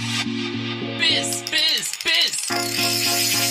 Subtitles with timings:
[0.00, 2.48] Biss, Biss, Biss.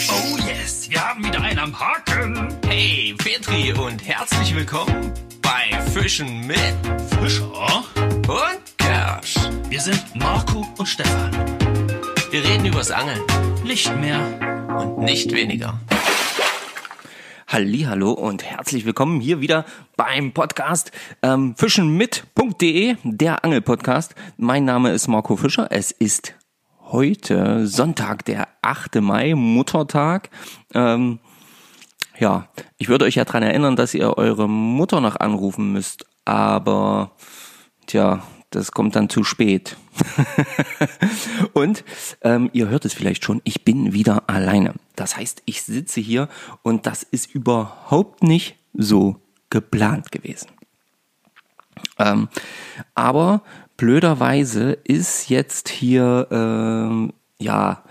[0.10, 2.48] Oh yes, wir haben wieder einen am Haken.
[2.68, 6.58] Hey, Petri und herzlich willkommen bei Fischen mit
[7.22, 7.84] Fischer?
[8.28, 9.36] und Kersch.
[9.70, 11.32] Wir sind Marco und Stefan.
[12.32, 13.22] Wir reden übers Angeln
[13.64, 14.20] Nicht mehr.
[14.76, 15.80] und nicht weniger.
[17.48, 20.92] Hallo und herzlich willkommen hier wieder beim Podcast
[21.22, 24.16] ähm, fischenmit.de, der Angelpodcast.
[24.38, 25.68] Mein Name ist Marco Fischer.
[25.72, 26.34] Es ist
[26.92, 28.96] heute Sonntag, der 8.
[29.02, 30.30] Mai, Muttertag.
[30.74, 31.20] Ähm,
[32.18, 37.12] ja, ich würde euch ja dran erinnern, dass ihr eure Mutter noch anrufen müsst, aber
[37.88, 39.78] tja, das kommt dann zu spät.
[41.54, 41.84] und
[42.22, 44.74] ähm, ihr hört es vielleicht schon, ich bin wieder alleine.
[44.96, 46.28] Das heißt, ich sitze hier
[46.64, 50.50] und das ist überhaupt nicht so geplant gewesen.
[51.98, 52.28] Ähm,
[52.96, 53.44] aber
[53.80, 57.82] blöderweise ist jetzt hier ähm, ja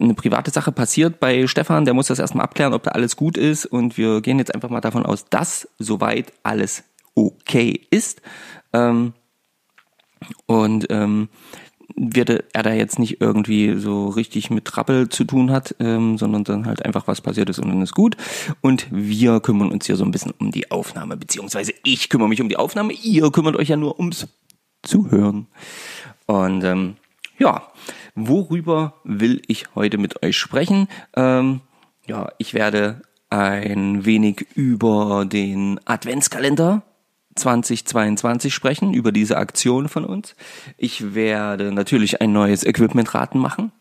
[0.00, 3.36] eine private Sache passiert bei Stefan, der muss das erstmal abklären, ob da alles gut
[3.36, 8.22] ist und wir gehen jetzt einfach mal davon aus, dass soweit alles okay ist.
[8.72, 9.12] Ähm,
[10.46, 11.28] und ähm,
[11.96, 16.44] wird er da jetzt nicht irgendwie so richtig mit Trappel zu tun hat, ähm, sondern
[16.44, 18.16] dann halt einfach was passiert ist und dann ist gut.
[18.60, 22.40] Und wir kümmern uns hier so ein bisschen um die Aufnahme, beziehungsweise ich kümmere mich
[22.40, 24.26] um die Aufnahme, ihr kümmert euch ja nur ums
[24.82, 25.46] Zuhören.
[26.26, 26.96] Und ähm,
[27.38, 27.62] ja,
[28.14, 30.88] worüber will ich heute mit euch sprechen?
[31.14, 31.60] Ähm,
[32.06, 36.82] ja, ich werde ein wenig über den Adventskalender
[37.34, 40.36] 2022 sprechen, über diese Aktion von uns.
[40.76, 43.72] Ich werde natürlich ein neues Equipment-Raten machen.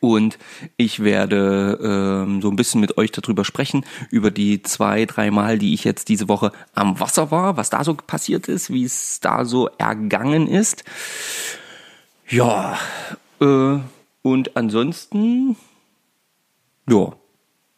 [0.00, 0.38] Und
[0.76, 5.58] ich werde ähm, so ein bisschen mit euch darüber sprechen, über die zwei, drei Mal,
[5.58, 9.20] die ich jetzt diese Woche am Wasser war, was da so passiert ist, wie es
[9.20, 10.84] da so ergangen ist.
[12.28, 12.78] Ja,
[13.40, 13.78] äh,
[14.22, 15.56] und ansonsten,
[16.88, 17.12] ja,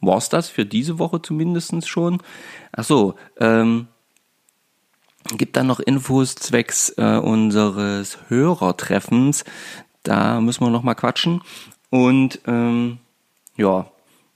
[0.01, 2.23] war's das für diese Woche zumindestens schon.
[2.73, 3.89] Ach so, ähm,
[5.37, 9.45] gibt dann noch Infos zwecks äh, unseres Hörertreffens.
[10.03, 11.43] Da müssen wir noch mal quatschen.
[11.91, 12.99] Und ähm,
[13.57, 13.87] ja,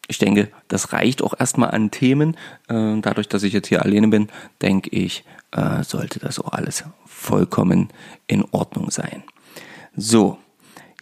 [0.08, 2.36] ich denke, das reicht auch erstmal an Themen.
[2.68, 4.28] Äh, dadurch, dass ich jetzt hier alleine bin,
[4.60, 7.88] denke ich, äh, sollte das auch alles vollkommen
[8.26, 9.22] in Ordnung sein.
[9.96, 10.38] So,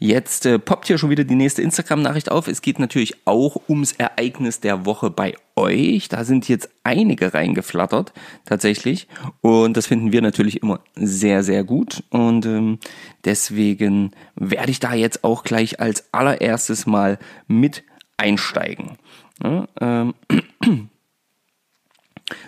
[0.02, 2.48] Jetzt äh, poppt hier schon wieder die nächste Instagram-Nachricht auf.
[2.48, 6.08] Es geht natürlich auch ums Ereignis der Woche bei euch.
[6.08, 8.14] Da sind jetzt einige reingeflattert,
[8.46, 9.08] tatsächlich.
[9.42, 12.02] Und das finden wir natürlich immer sehr, sehr gut.
[12.08, 12.78] Und ähm,
[13.26, 17.84] deswegen werde ich da jetzt auch gleich als allererstes mal mit
[18.16, 18.96] einsteigen.
[19.44, 20.14] Ja, ähm,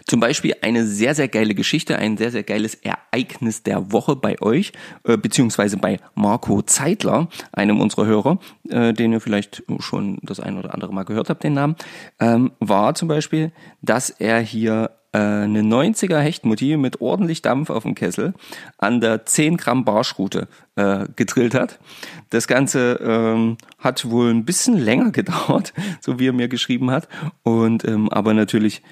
[0.06, 4.40] zum Beispiel eine sehr, sehr geile Geschichte, ein sehr, sehr geiles Ereignis der Woche bei
[4.40, 4.72] euch,
[5.04, 8.38] äh, beziehungsweise bei Marco Zeitler, einem unserer Hörer,
[8.68, 11.76] äh, den ihr vielleicht schon das ein oder andere Mal gehört habt, den Namen,
[12.20, 17.82] ähm, war zum Beispiel, dass er hier äh, eine 90er Hechtmutti mit ordentlich Dampf auf
[17.82, 18.32] dem Kessel
[18.78, 21.78] an der 10 Gramm Barschrute äh, gedrillt hat.
[22.30, 27.08] Das Ganze ähm, hat wohl ein bisschen länger gedauert, so wie er mir geschrieben hat,
[27.42, 28.82] und ähm, aber natürlich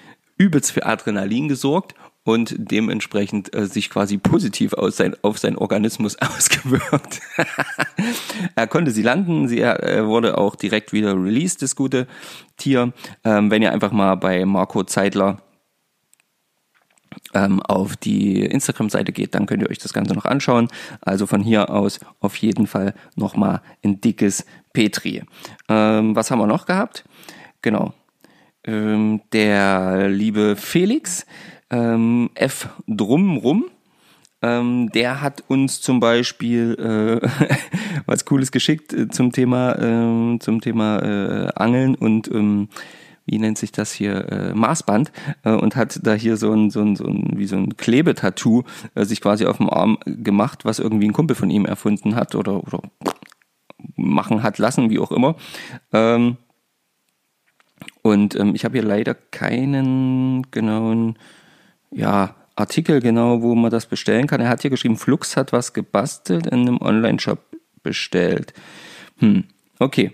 [0.41, 6.17] übelst für Adrenalin gesorgt und dementsprechend äh, sich quasi positiv aus sein, auf seinen Organismus
[6.21, 7.21] ausgewirkt.
[8.57, 12.07] er konnte sie landen, sie äh, wurde auch direkt wieder released, das gute
[12.57, 12.93] Tier.
[13.23, 15.43] Ähm, wenn ihr einfach mal bei Marco Zeitler
[17.35, 20.69] ähm, auf die Instagram-Seite geht, dann könnt ihr euch das Ganze noch anschauen.
[21.03, 25.23] Also von hier aus auf jeden Fall nochmal ein dickes Petri.
[25.69, 27.05] Ähm, was haben wir noch gehabt?
[27.63, 27.93] Genau,
[28.65, 31.27] ähm, der liebe Felix
[31.71, 32.69] ähm, F.
[32.87, 33.67] Drumrum,
[34.43, 37.29] ähm, der hat uns zum Beispiel äh,
[38.07, 42.69] was Cooles geschickt äh, zum Thema äh, zum Thema Angeln und ähm,
[43.31, 45.13] wie nennt sich das hier äh, Maßband
[45.45, 48.65] äh, und hat da hier so ein so ein, so ein wie so ein Klebetattoo
[48.95, 52.35] äh, sich quasi auf dem Arm gemacht, was irgendwie ein Kumpel von ihm erfunden hat
[52.35, 52.83] oder oder
[53.97, 55.37] machen hat lassen, wie auch immer.
[55.93, 56.39] Ähm,
[58.03, 61.19] und ähm, ich habe hier leider keinen genauen
[61.91, 64.41] ja, Artikel genau, wo man das bestellen kann.
[64.41, 67.39] Er hat hier geschrieben, Flux hat was gebastelt in einem Online-Shop
[67.83, 68.53] bestellt.
[69.19, 69.45] Hm,
[69.79, 70.13] okay.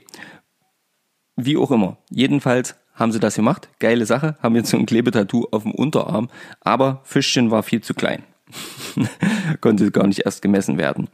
[1.37, 1.99] Wie auch immer.
[2.11, 3.69] Jedenfalls haben sie das gemacht.
[3.79, 4.37] Geile Sache.
[4.43, 6.31] Haben jetzt so ein Klebetattoo auf dem Unterarm.
[6.61, 8.23] Aber Fischchen war viel zu klein.
[9.61, 11.09] Konnte gar nicht erst gemessen werden.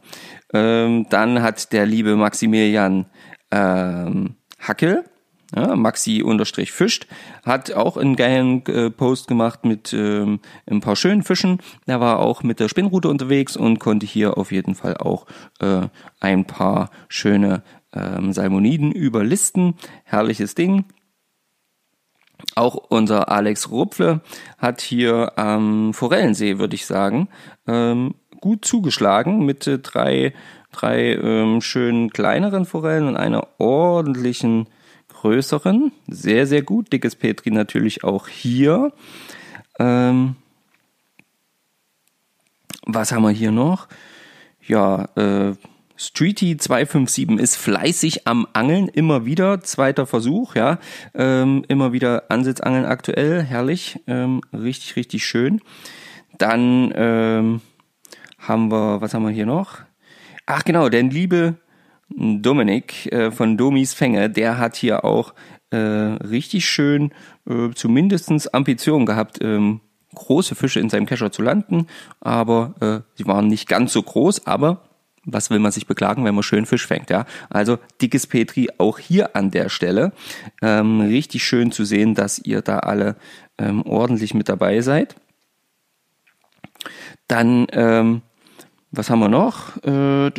[0.53, 3.05] Ähm, dann hat der liebe Maximilian
[3.51, 5.03] ähm, Hackel
[5.55, 7.07] ja, Maxi-Fischt,
[7.45, 10.39] hat auch einen geilen äh, Post gemacht mit ähm,
[10.69, 11.59] ein paar schönen Fischen.
[11.85, 15.25] Er war auch mit der Spinnrute unterwegs und konnte hier auf jeden Fall auch
[15.59, 15.87] äh,
[16.19, 17.63] ein paar schöne
[17.93, 19.75] ähm, Salmoniden überlisten.
[20.03, 20.85] Herrliches Ding.
[22.55, 24.21] Auch unser Alex Rupfle
[24.57, 27.29] hat hier am Forellensee, würde ich sagen,
[27.67, 30.33] ähm, gut zugeschlagen mit äh, drei,
[30.71, 34.67] drei ähm, schönen kleineren Forellen und einer ordentlichen
[35.23, 35.93] größeren.
[36.09, 36.91] Sehr, sehr gut.
[36.91, 38.91] Dickes Petri natürlich auch hier.
[39.79, 40.35] Ähm,
[42.85, 43.87] was haben wir hier noch?
[44.67, 45.53] Ja, äh,
[45.95, 50.79] Streety 257 ist fleißig am Angeln, immer wieder, zweiter Versuch, ja,
[51.13, 55.61] ähm, immer wieder Ansitzangeln aktuell, herrlich, ähm, richtig, richtig schön.
[56.37, 57.61] Dann ähm,
[58.39, 59.79] haben wir, was haben wir hier noch?
[60.45, 61.55] Ach genau, denn liebe
[62.15, 65.33] Dominik äh, von Domis Fänge, der hat hier auch
[65.71, 67.11] äh, richtig schön
[67.49, 69.81] äh, zumindest Ambitionen gehabt, ähm,
[70.13, 71.87] große Fische in seinem Kescher zu landen,
[72.21, 74.83] aber äh, sie waren nicht ganz so groß, aber
[75.25, 77.25] was will man sich beklagen, wenn man schön Fisch fängt, ja?
[77.49, 80.11] Also dickes Petri auch hier an der Stelle.
[80.61, 83.15] Ähm, richtig schön zu sehen, dass ihr da alle
[83.57, 85.15] ähm, ordentlich mit dabei seid.
[87.27, 88.21] Dann, ähm,
[88.91, 89.77] was haben wir noch?
[89.83, 90.31] Äh,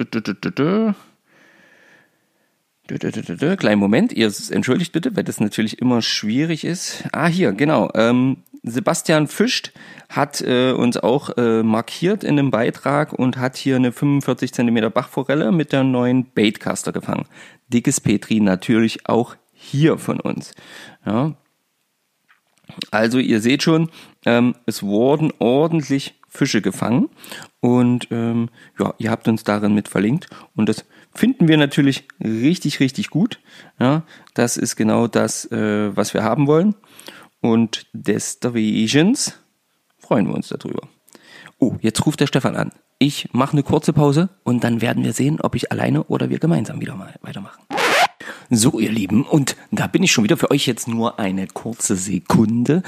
[2.87, 7.05] Kleinen Moment, ihr entschuldigt bitte, weil das natürlich immer schwierig ist.
[7.13, 7.91] Ah, hier, genau.
[7.95, 9.73] Ähm, Sebastian Fischt
[10.09, 14.91] hat äh, uns auch äh, markiert in dem Beitrag und hat hier eine 45 cm
[14.93, 17.27] Bachforelle mit der neuen Baitcaster gefangen.
[17.69, 20.53] Dickes Petri natürlich auch hier von uns.
[21.07, 21.37] Ja.
[22.91, 23.91] Also ihr seht schon,
[24.25, 27.11] ähm, es wurden ordentlich Fische gefangen
[27.61, 28.49] und ähm,
[28.79, 30.85] ja, ihr habt uns darin mit verlinkt und das
[31.15, 33.41] finden wir natürlich richtig, richtig gut.
[33.79, 34.03] Ja,
[34.35, 36.75] das ist genau das, äh, was wir haben wollen.
[37.41, 39.17] Und deswegen
[39.99, 40.89] freuen wir uns darüber.
[41.59, 42.73] Oh, jetzt ruft der Stefan an.
[42.99, 46.39] Ich mache eine kurze Pause und dann werden wir sehen, ob ich alleine oder wir
[46.39, 47.63] gemeinsam wieder mal weitermachen.
[48.51, 51.97] So, ihr Lieben, und da bin ich schon wieder für euch jetzt nur eine kurze
[51.97, 52.83] Sekunde.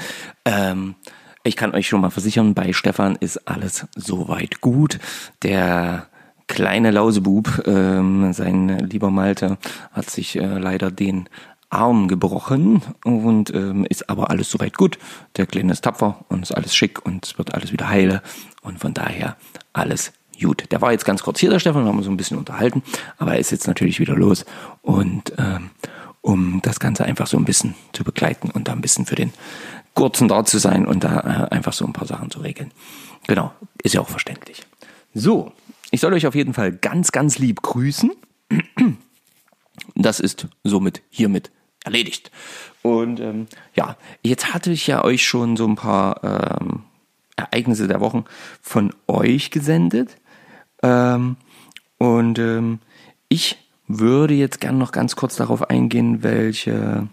[0.45, 0.95] Ähm,
[1.43, 4.99] ich kann euch schon mal versichern, bei Stefan ist alles soweit gut.
[5.43, 6.07] Der
[6.47, 9.57] kleine Lausebub, ähm, sein lieber Malte,
[9.91, 11.29] hat sich äh, leider den
[11.69, 14.97] Arm gebrochen und ähm, ist aber alles soweit gut.
[15.35, 18.21] Der Kleine ist tapfer und ist alles schick und es wird alles wieder heile
[18.61, 19.35] und von daher
[19.73, 20.71] alles gut.
[20.71, 22.83] Der war jetzt ganz kurz hier, der Stefan, haben wir so ein bisschen unterhalten,
[23.17, 24.45] aber er ist jetzt natürlich wieder los
[24.81, 25.71] und ähm,
[26.21, 29.33] um das Ganze einfach so ein bisschen zu begleiten und da ein bisschen für den
[29.93, 32.71] kurzen da zu sein und da äh, einfach so ein paar Sachen zu regeln.
[33.27, 33.51] Genau,
[33.83, 34.63] ist ja auch verständlich.
[35.13, 35.51] So,
[35.91, 38.11] ich soll euch auf jeden Fall ganz, ganz lieb grüßen.
[39.95, 41.51] Das ist somit hiermit
[41.83, 42.31] erledigt.
[42.81, 46.83] Und ähm, ja, jetzt hatte ich ja euch schon so ein paar ähm,
[47.35, 48.25] Ereignisse der Wochen
[48.61, 50.17] von euch gesendet.
[50.83, 51.37] Ähm,
[51.97, 52.79] und ähm,
[53.29, 53.57] ich
[53.87, 57.07] würde jetzt gerne noch ganz kurz darauf eingehen, welche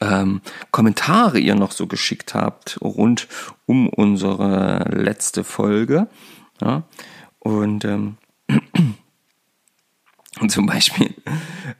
[0.00, 0.40] ähm,
[0.70, 3.28] Kommentare ihr noch so geschickt habt rund
[3.66, 6.08] um unsere letzte Folge.
[6.60, 6.84] Ja?
[7.38, 8.16] Und ähm,
[10.40, 11.14] und zum Beispiel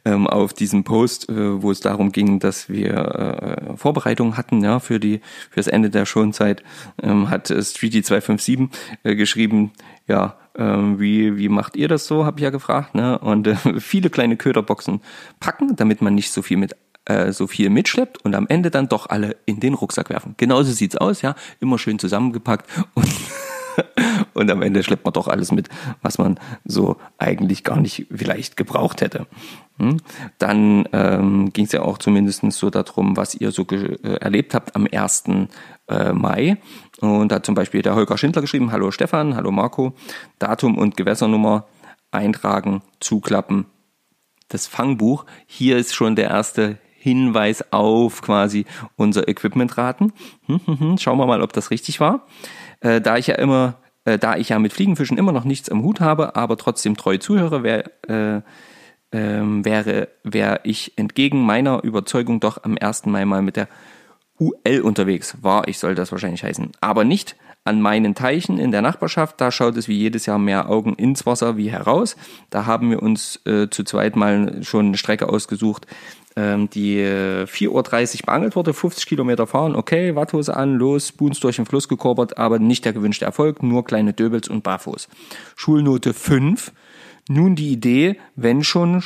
[0.05, 4.79] ähm, auf diesem Post, äh, wo es darum ging, dass wir äh, Vorbereitungen hatten ja,
[4.79, 5.19] für, die,
[5.49, 6.63] für das Ende der Schonzeit,
[7.01, 8.69] ähm, hat äh, Streety257
[9.03, 9.71] äh, geschrieben,
[10.07, 12.95] ja, ähm, wie, wie macht ihr das so, habe ich ja gefragt.
[12.95, 13.19] Ne?
[13.19, 15.01] Und äh, viele kleine Köderboxen
[15.39, 18.89] packen, damit man nicht so viel mit äh, so viel mitschleppt und am Ende dann
[18.89, 20.33] doch alle in den Rucksack werfen.
[20.37, 23.07] Genauso sieht's aus, ja, immer schön zusammengepackt und
[24.35, 25.69] und am Ende schleppt man doch alles mit,
[26.01, 29.25] was man so eigentlich gar nicht vielleicht gebraucht hätte.
[29.77, 29.97] Hm?
[30.37, 34.75] Dann ähm, ging es ja auch zumindest so darum, was ihr so äh, erlebt habt
[34.75, 35.23] am 1.
[35.87, 36.57] Äh, Mai.
[36.99, 39.93] Und da hat zum Beispiel der Holger Schindler geschrieben, hallo Stefan, hallo Marco,
[40.39, 41.65] Datum und Gewässernummer
[42.11, 43.65] eintragen, zuklappen,
[44.49, 45.25] das Fangbuch.
[45.45, 48.65] Hier ist schon der erste Hinweis auf quasi
[48.95, 50.11] unser Equipmentraten.
[50.47, 50.97] Hm, hm.
[50.97, 52.25] Schauen wir mal, ob das richtig war.
[52.79, 53.75] Äh, da ich ja immer,
[54.05, 57.17] äh, da ich ja mit Fliegenfischen immer noch nichts am Hut habe, aber trotzdem treu
[57.17, 58.41] zuhöre, wär, äh,
[59.11, 63.07] ähm, wäre, wäre ich entgegen meiner Überzeugung doch am 1.
[63.07, 63.67] Mai mal mit der
[64.39, 65.37] UL unterwegs.
[65.41, 66.71] War, ich soll das wahrscheinlich heißen.
[66.81, 67.35] Aber nicht
[67.65, 69.41] an meinen Teichen in der Nachbarschaft.
[69.41, 72.15] Da schaut es wie jedes Jahr mehr Augen ins Wasser wie heraus.
[72.51, 75.87] Da haben wir uns äh, zu zweit mal schon eine Strecke ausgesucht,
[76.35, 81.55] ähm, die 4.30 Uhr beangelt wurde, 50 Kilometer fahren, okay, Watthose an, los, Spoons durch
[81.55, 85.07] den Fluss gekorbert, aber nicht der gewünschte Erfolg, nur kleine Döbels und Barfuß.
[85.55, 86.71] Schulnote 5.
[87.27, 89.03] Nun die Idee, wenn schon,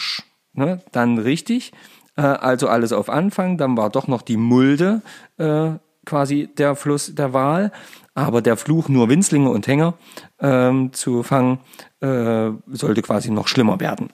[0.54, 1.72] ne, dann richtig.
[2.20, 3.58] Äh, also alles auf Anfang.
[3.58, 5.02] Dann war doch noch die Mulde
[5.38, 5.72] äh,
[6.06, 7.72] quasi der Fluss der Wahl.
[8.14, 9.94] Aber der Fluch, nur Winzlinge und Hänger
[10.42, 11.60] ähm, zu fangen,
[12.02, 14.10] äh, sollte quasi noch schlimmer werden.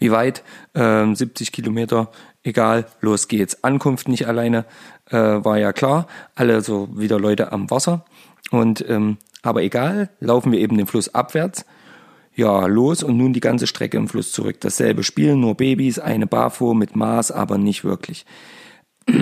[0.00, 0.42] Wie weit?
[0.74, 2.10] Ähm, 70 Kilometer,
[2.42, 3.62] egal, los geht's.
[3.62, 4.64] Ankunft nicht alleine,
[5.10, 6.08] äh, war ja klar.
[6.34, 8.04] Alle so wieder Leute am Wasser.
[8.50, 11.64] Und ähm, aber egal, laufen wir eben den Fluss abwärts.
[12.34, 14.56] Ja, los und nun die ganze Strecke im Fluss zurück.
[14.60, 18.24] Dasselbe Spiel, nur Babys, eine Bafo mit Maß, aber nicht wirklich.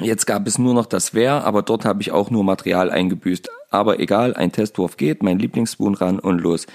[0.00, 3.48] Jetzt gab es nur noch das Wer, aber dort habe ich auch nur Material eingebüßt.
[3.70, 6.66] Aber egal, ein Testwurf geht, mein Lieblingsspoon ran und los.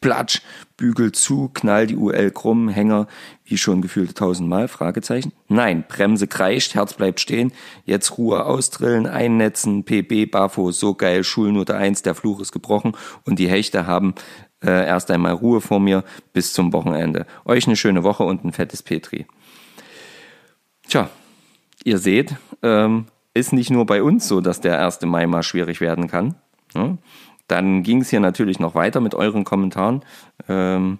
[0.00, 0.42] Platsch,
[0.76, 3.08] Bügel zu, knall die UL krumm, Hänger,
[3.44, 5.32] wie schon gefühlte tausendmal, Fragezeichen.
[5.48, 7.52] Nein, Bremse kreischt, Herz bleibt stehen,
[7.84, 12.92] jetzt Ruhe austrillen, einnetzen, PB, Bafo, so geil, Schulnote 1, der Fluch ist gebrochen
[13.24, 14.14] und die Hechte haben
[14.62, 17.26] äh, erst einmal Ruhe vor mir bis zum Wochenende.
[17.44, 19.26] Euch eine schöne Woche und ein fettes Petri.
[20.88, 21.10] Tja,
[21.84, 25.02] ihr seht, ähm, ist nicht nur bei uns so, dass der 1.
[25.02, 26.34] Mai mal schwierig werden kann.
[26.74, 26.96] Ja?
[27.48, 30.04] Dann ging es hier natürlich noch weiter mit euren Kommentaren.
[30.48, 30.98] Ähm,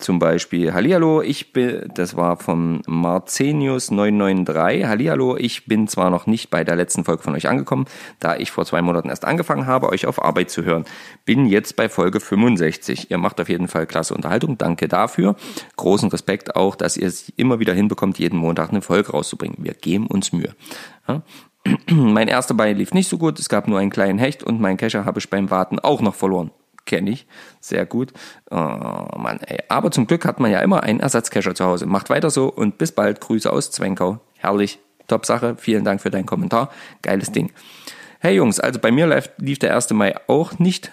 [0.00, 4.86] zum Beispiel, Hallihallo, ich bin, das war von Marcenius993.
[4.86, 7.84] Hallihallo, ich bin zwar noch nicht bei der letzten Folge von euch angekommen,
[8.18, 10.86] da ich vor zwei Monaten erst angefangen habe, euch auf Arbeit zu hören.
[11.26, 13.10] Bin jetzt bei Folge 65.
[13.10, 14.56] Ihr macht auf jeden Fall klasse Unterhaltung.
[14.56, 15.36] Danke dafür.
[15.76, 19.58] Großen Respekt auch, dass ihr es immer wieder hinbekommt, jeden Montag eine Folge rauszubringen.
[19.60, 20.54] Wir geben uns Mühe.
[21.06, 21.20] Ja?
[21.90, 23.38] mein erster Bein lief nicht so gut.
[23.38, 26.14] Es gab nur einen kleinen Hecht und mein Kescher habe ich beim Warten auch noch
[26.14, 26.50] verloren
[26.86, 27.26] kenne ich.
[27.60, 28.12] Sehr gut.
[28.50, 29.60] Oh, Mann, ey.
[29.68, 31.86] Aber zum Glück hat man ja immer einen Ersatzcacher zu Hause.
[31.86, 33.20] Macht weiter so und bis bald.
[33.20, 34.18] Grüße aus Zwenkau.
[34.38, 34.80] Herrlich.
[35.06, 35.54] Top Sache.
[35.56, 36.70] Vielen Dank für deinen Kommentar.
[37.02, 37.52] Geiles Ding.
[38.18, 39.90] Hey Jungs, also bei mir lief, lief der 1.
[39.90, 40.92] Mai auch nicht,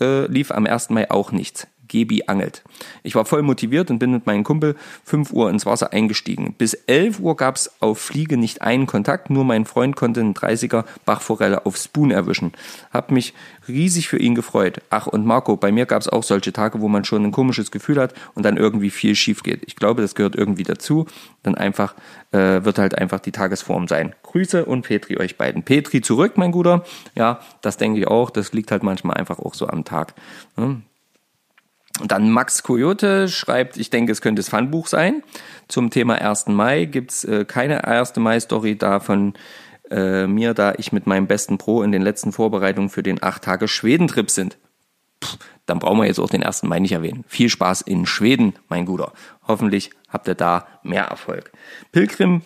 [0.00, 0.90] äh, lief am 1.
[0.90, 1.66] Mai auch nichts.
[1.88, 2.62] Gebi angelt.
[3.02, 6.54] Ich war voll motiviert und bin mit meinem Kumpel 5 Uhr ins Wasser eingestiegen.
[6.56, 10.34] Bis 11 Uhr gab es auf Fliege nicht einen Kontakt, nur mein Freund konnte einen
[10.34, 12.52] 30er Bachforelle auf Spoon erwischen.
[12.92, 13.34] Hab mich
[13.66, 14.80] riesig für ihn gefreut.
[14.90, 17.70] Ach und Marco, bei mir gab es auch solche Tage, wo man schon ein komisches
[17.70, 19.62] Gefühl hat und dann irgendwie viel schief geht.
[19.66, 21.06] Ich glaube, das gehört irgendwie dazu.
[21.42, 21.94] Dann einfach
[22.32, 24.14] äh, wird halt einfach die Tagesform sein.
[24.22, 25.62] Grüße und Petri euch beiden.
[25.62, 26.84] Petri zurück, mein Guter.
[27.14, 28.30] Ja, das denke ich auch.
[28.30, 30.14] Das liegt halt manchmal einfach auch so am Tag.
[30.56, 30.82] Hm?
[32.00, 35.22] Und dann Max Coyote schreibt, ich denke, es könnte das Funbuch sein.
[35.68, 36.48] Zum Thema 1.
[36.48, 38.16] Mai gibt's äh, keine 1.
[38.16, 39.34] Mai-Story da von
[39.90, 43.42] äh, mir, da ich mit meinem besten Pro in den letzten Vorbereitungen für den 8
[43.42, 44.58] Tage Schwedentrip sind.
[45.22, 46.62] Pff, dann brauchen wir jetzt auch den 1.
[46.64, 47.24] Mai nicht erwähnen.
[47.26, 49.12] Viel Spaß in Schweden, mein Guter.
[49.46, 51.52] Hoffentlich habt ihr da mehr Erfolg.
[51.92, 52.42] Pilgrim.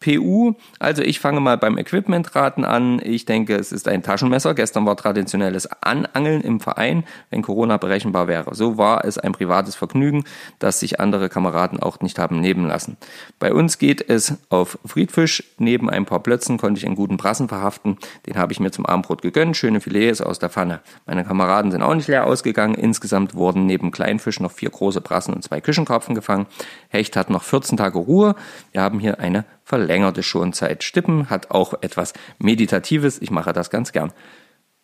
[0.00, 0.54] PU.
[0.78, 3.00] Also ich fange mal beim Equipmentraten an.
[3.02, 4.54] Ich denke, es ist ein Taschenmesser.
[4.54, 8.54] Gestern war traditionelles Anangeln im Verein, wenn Corona berechenbar wäre.
[8.54, 10.24] So war es ein privates Vergnügen,
[10.58, 12.96] das sich andere Kameraden auch nicht haben nehmen lassen.
[13.38, 15.42] Bei uns geht es auf Friedfisch.
[15.58, 17.98] Neben ein paar Plötzen konnte ich einen guten Brassen verhaften.
[18.26, 19.56] Den habe ich mir zum Abendbrot gegönnt.
[19.56, 20.80] Schöne Filets aus der Pfanne.
[21.06, 22.74] Meine Kameraden sind auch nicht leer ausgegangen.
[22.74, 26.46] Insgesamt wurden neben Kleinfisch noch vier große Brassen und zwei Küchenkarpfen gefangen.
[26.88, 28.34] Hecht hat noch 14 Tage Ruhe.
[28.72, 30.82] Wir haben hier eine verlängerte Schonzeit.
[30.82, 33.20] Stippen hat auch etwas Meditatives.
[33.20, 34.12] Ich mache das ganz gern.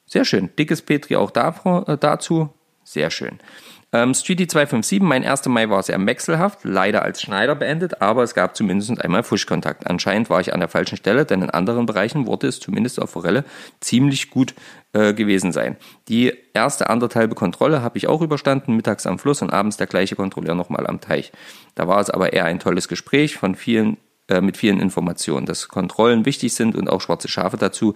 [0.04, 0.50] Sehr schön.
[0.58, 2.50] Dickes Petri auch äh, dazu.
[2.84, 3.38] Sehr schön.
[3.94, 5.46] Ähm, Streety 257, mein 1.
[5.46, 9.86] Mai war sehr wechselhaft, leider als Schneider beendet, aber es gab zumindest einmal Fuschkontakt.
[9.86, 13.10] Anscheinend war ich an der falschen Stelle, denn in anderen Bereichen wurde es zumindest auf
[13.10, 13.44] Forelle
[13.80, 14.54] ziemlich gut
[14.92, 15.76] äh, gewesen sein.
[16.08, 20.16] Die erste anderthalbe Kontrolle habe ich auch überstanden, mittags am Fluss und abends der gleiche
[20.16, 21.32] Kontrolleur nochmal am Teich.
[21.76, 23.96] Da war es aber eher ein tolles Gespräch von vielen
[24.28, 27.94] äh, mit vielen Informationen, dass Kontrollen wichtig sind und auch schwarze Schafe dazu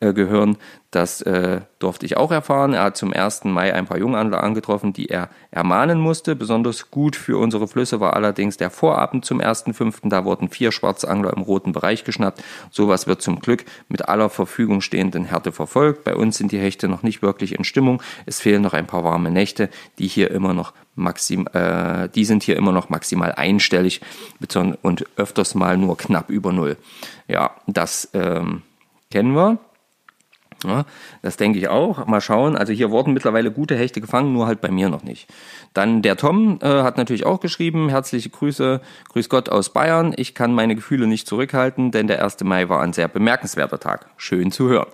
[0.00, 0.56] äh, gehören.
[0.90, 2.72] Das äh, durfte ich auch erfahren.
[2.72, 3.44] Er hat zum 1.
[3.44, 6.36] Mai ein paar Jungangler angetroffen, die er ermahnen musste.
[6.36, 10.08] Besonders gut für unsere Flüsse war allerdings der Vorabend zum 1.5.
[10.08, 12.42] Da wurden vier Schwarzangler im roten Bereich geschnappt.
[12.70, 16.04] Sowas wird zum Glück mit aller Verfügung stehenden Härte verfolgt.
[16.04, 18.02] Bei uns sind die Hechte noch nicht wirklich in Stimmung.
[18.24, 22.42] Es fehlen noch ein paar warme Nächte, die hier immer noch maxim, äh, die sind
[22.42, 24.00] hier immer noch maximal einstellig
[24.82, 26.76] und öfters mal nur knapp über Null.
[27.28, 28.62] Ja, das ähm,
[29.10, 29.58] kennen wir.
[30.64, 30.86] Ja,
[31.22, 32.06] das denke ich auch.
[32.06, 32.56] Mal schauen.
[32.56, 35.28] Also hier wurden mittlerweile gute Hechte gefangen, nur halt bei mir noch nicht.
[35.74, 40.14] Dann der Tom äh, hat natürlich auch geschrieben, herzliche Grüße, grüß Gott aus Bayern.
[40.16, 42.42] Ich kann meine Gefühle nicht zurückhalten, denn der 1.
[42.44, 44.06] Mai war ein sehr bemerkenswerter Tag.
[44.16, 44.88] Schön zu hören.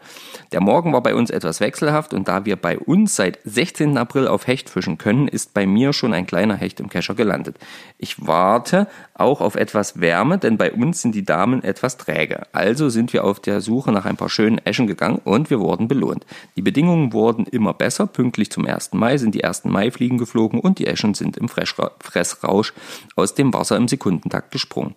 [0.50, 3.96] Der Morgen war bei uns etwas wechselhaft und da wir bei uns seit 16.
[3.96, 7.56] April auf Hecht fischen können, ist bei mir schon ein kleiner Hecht im Kescher gelandet.
[7.98, 12.42] Ich warte auch auf etwas Wärme, denn bei uns sind die Damen etwas träge.
[12.52, 15.86] Also sind wir auf der Suche nach ein paar schönen Eschen gegangen und wir wurden
[15.86, 16.24] belohnt.
[16.56, 18.06] Die Bedingungen wurden immer besser.
[18.06, 18.94] Pünktlich zum 1.
[18.94, 22.72] Mai sind die ersten Maifliegen geflogen und die Eschen sind im Fressrausch
[23.14, 24.94] aus dem Wasser im Sekundentakt gesprungen.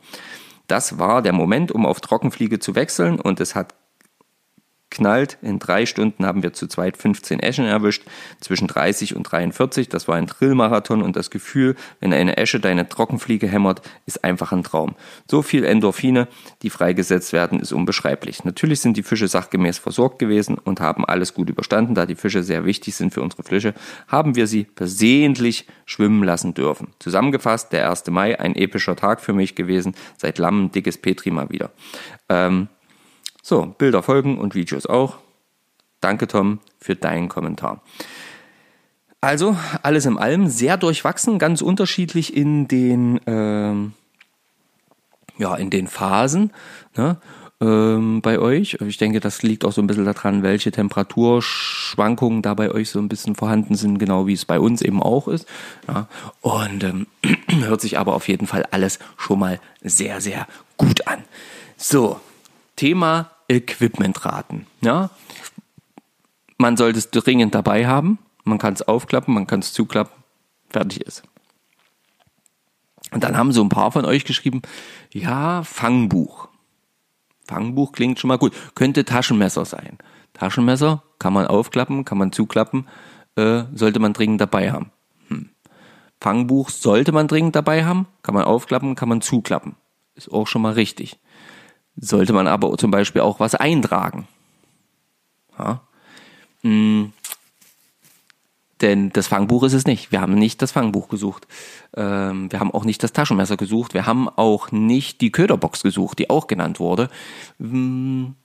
[0.68, 3.76] Das war der Moment, um auf Trockenfliege zu wechseln und es hat
[4.96, 5.38] knallt.
[5.42, 8.04] In drei Stunden haben wir zu zweit 15 Eschen erwischt,
[8.40, 9.90] zwischen 30 und 43.
[9.90, 14.52] Das war ein Drillmarathon und das Gefühl, wenn eine Esche deine Trockenfliege hämmert, ist einfach
[14.52, 14.96] ein Traum.
[15.30, 16.28] So viel Endorphine,
[16.62, 18.44] die freigesetzt werden, ist unbeschreiblich.
[18.46, 21.96] Natürlich sind die Fische sachgemäß versorgt gewesen und haben alles gut überstanden.
[21.96, 23.74] Da die Fische sehr wichtig sind für unsere Fische,
[24.08, 26.88] haben wir sie versehentlich schwimmen lassen dürfen.
[27.00, 28.08] Zusammengefasst, der 1.
[28.08, 29.96] Mai, ein epischer Tag für mich gewesen.
[30.18, 31.72] Seit Lamm dickes Petri mal wieder.
[32.30, 32.70] Ähm,
[33.46, 35.18] so, Bilder folgen und Videos auch.
[36.02, 37.84] Danke, Tom, für deinen Kommentar.
[39.22, 43.94] Also, alles in allem sehr durchwachsen, ganz unterschiedlich in den, ähm,
[45.38, 46.54] ja, in den Phasen
[46.98, 47.18] ne,
[47.62, 48.80] ähm, bei euch.
[48.82, 52.98] Ich denke, das liegt auch so ein bisschen daran, welche Temperaturschwankungen da bei euch so
[52.98, 55.48] ein bisschen vorhanden sind, genau wie es bei uns eben auch ist.
[55.88, 56.08] Ja.
[56.42, 57.06] Und ähm,
[57.62, 60.48] hört sich aber auf jeden Fall alles schon mal sehr, sehr
[60.78, 61.24] gut an.
[61.78, 62.20] So,
[62.76, 64.68] Thema Equipmentraten.
[64.82, 65.10] Ja?
[66.58, 68.20] Man sollte es dringend dabei haben.
[68.44, 70.24] Man kann es aufklappen, man kann es zuklappen.
[70.70, 71.24] Fertig ist.
[73.12, 74.62] Und dann haben so ein paar von euch geschrieben,
[75.12, 76.50] ja, Fangbuch.
[77.48, 78.54] Fangbuch klingt schon mal gut.
[78.76, 79.98] Könnte Taschenmesser sein.
[80.34, 82.88] Taschenmesser kann man aufklappen, kann man zuklappen,
[83.36, 84.92] äh, sollte man dringend dabei haben.
[85.30, 85.50] Hm.
[86.20, 89.76] Fangbuch sollte man dringend dabei haben, kann man aufklappen, kann man zuklappen.
[90.16, 91.20] Ist auch schon mal richtig
[91.96, 94.28] sollte man aber zum Beispiel auch was eintragen.
[95.58, 95.82] Ja?
[96.62, 97.14] Hm.
[98.82, 100.12] Denn das Fangbuch ist es nicht.
[100.12, 101.48] Wir haben nicht das Fangbuch gesucht.
[101.96, 103.94] Ähm, wir haben auch nicht das Taschenmesser gesucht.
[103.94, 107.10] Wir haben auch nicht die Köderbox gesucht, die auch genannt wurde.
[107.60, 108.36] Hm.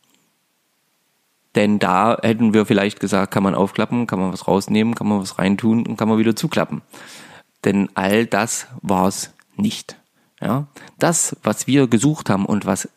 [1.57, 5.21] Denn da hätten wir vielleicht gesagt, kann man aufklappen, kann man was rausnehmen, kann man
[5.21, 6.83] was reintun und kann man wieder zuklappen.
[7.65, 9.97] Denn all das war es nicht.
[10.41, 10.69] Ja?
[10.99, 12.89] Das, was wir gesucht haben und was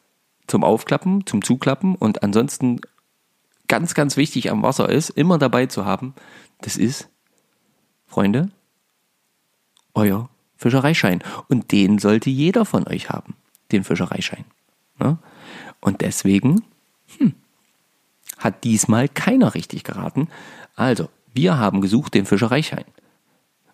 [0.48, 2.82] zum Aufklappen, zum Zuklappen und ansonsten
[3.68, 6.14] ganz, ganz wichtig am Wasser ist, immer dabei zu haben,
[6.62, 7.10] das ist,
[8.06, 8.52] Freunde,
[9.94, 11.24] euer Fischereischein.
[11.50, 13.36] Und den sollte jeder von euch haben,
[13.72, 14.46] den Fischereischein.
[15.00, 15.18] Ja?
[15.82, 16.64] Und deswegen
[17.18, 17.34] hm,
[18.38, 20.30] hat diesmal keiner richtig geraten.
[20.76, 22.86] Also, wir haben gesucht den Fischereischein.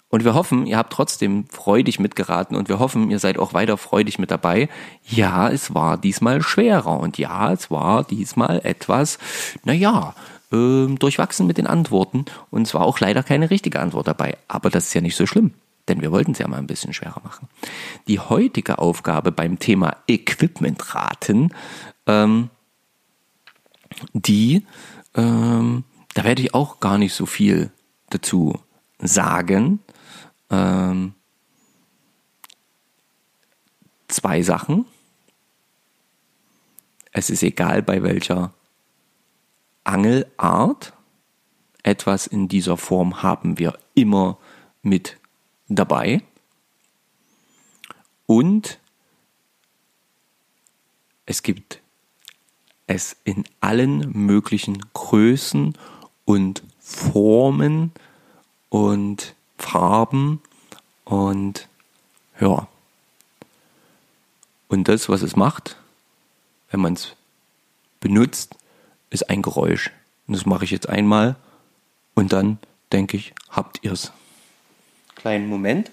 [0.09, 3.77] Und wir hoffen, ihr habt trotzdem freudig mitgeraten und wir hoffen, ihr seid auch weiter
[3.77, 4.67] freudig mit dabei.
[5.05, 9.19] Ja, es war diesmal schwerer und ja, es war diesmal etwas,
[9.63, 10.15] naja,
[10.51, 14.37] äh, durchwachsen mit den Antworten und es war auch leider keine richtige Antwort dabei.
[14.47, 15.53] Aber das ist ja nicht so schlimm,
[15.87, 17.47] denn wir wollten es ja mal ein bisschen schwerer machen.
[18.07, 21.53] Die heutige Aufgabe beim Thema Equipmentraten,
[22.07, 22.49] ähm,
[24.13, 24.65] die,
[25.13, 25.83] ähm,
[26.15, 27.69] da werde ich auch gar nicht so viel
[28.09, 28.57] dazu
[28.97, 29.79] sagen,
[30.49, 31.13] ähm,
[34.07, 34.85] zwei Sachen.
[37.11, 38.53] Es ist egal, bei welcher
[39.83, 40.93] Angelart.
[41.81, 44.37] Etwas in dieser Form haben wir immer
[44.81, 45.17] mit
[45.69, 46.21] dabei.
[48.25, 48.79] Und
[51.25, 51.81] es gibt
[52.85, 55.77] es in allen möglichen Größen
[56.25, 57.91] und Formen
[58.69, 60.41] und Farben
[61.05, 61.67] und
[62.39, 62.67] ja.
[64.67, 65.77] Und das, was es macht,
[66.71, 67.15] wenn man es
[67.99, 68.55] benutzt,
[69.09, 69.91] ist ein Geräusch.
[70.27, 71.35] Und das mache ich jetzt einmal
[72.15, 72.59] und dann
[72.91, 74.11] denke ich, habt ihr es.
[75.15, 75.91] Kleinen Moment.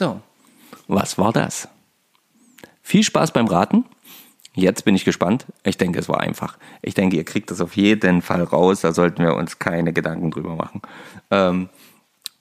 [0.00, 0.22] So,
[0.88, 1.68] was war das?
[2.82, 3.84] Viel Spaß beim Raten.
[4.54, 5.46] Jetzt bin ich gespannt.
[5.62, 6.58] Ich denke, es war einfach.
[6.82, 8.80] Ich denke, ihr kriegt das auf jeden Fall raus.
[8.80, 10.82] Da sollten wir uns keine Gedanken drüber machen.
[11.30, 11.68] Ähm,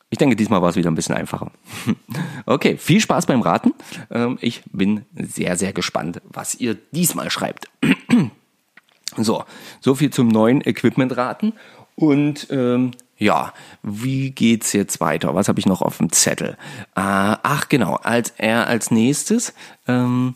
[0.10, 1.52] ich denke, diesmal war es wieder ein bisschen einfacher.
[2.48, 3.74] okay, viel Spaß beim Raten.
[4.10, 7.70] Ähm, ich bin sehr, sehr gespannt, was ihr diesmal schreibt.
[9.18, 9.46] so,
[9.82, 11.54] so viel zum neuen Equipment-Raten.
[12.00, 15.36] Und ähm, ja, wie geht's jetzt weiter?
[15.36, 16.52] Was habe ich noch auf dem Zettel?
[16.96, 19.54] Äh, ach genau, als er als nächstes
[19.86, 20.36] ähm,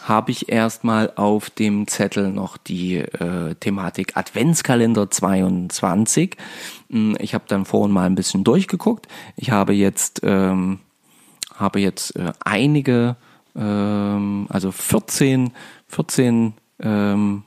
[0.00, 6.36] habe ich erstmal auf dem Zettel noch die äh, Thematik Adventskalender 22.
[6.88, 9.08] Hm, ich habe dann vorhin mal ein bisschen durchgeguckt.
[9.34, 10.78] Ich habe jetzt ähm,
[11.56, 13.16] habe jetzt äh, einige
[13.56, 15.50] ähm, also 14,
[15.88, 17.42] 14 ähm,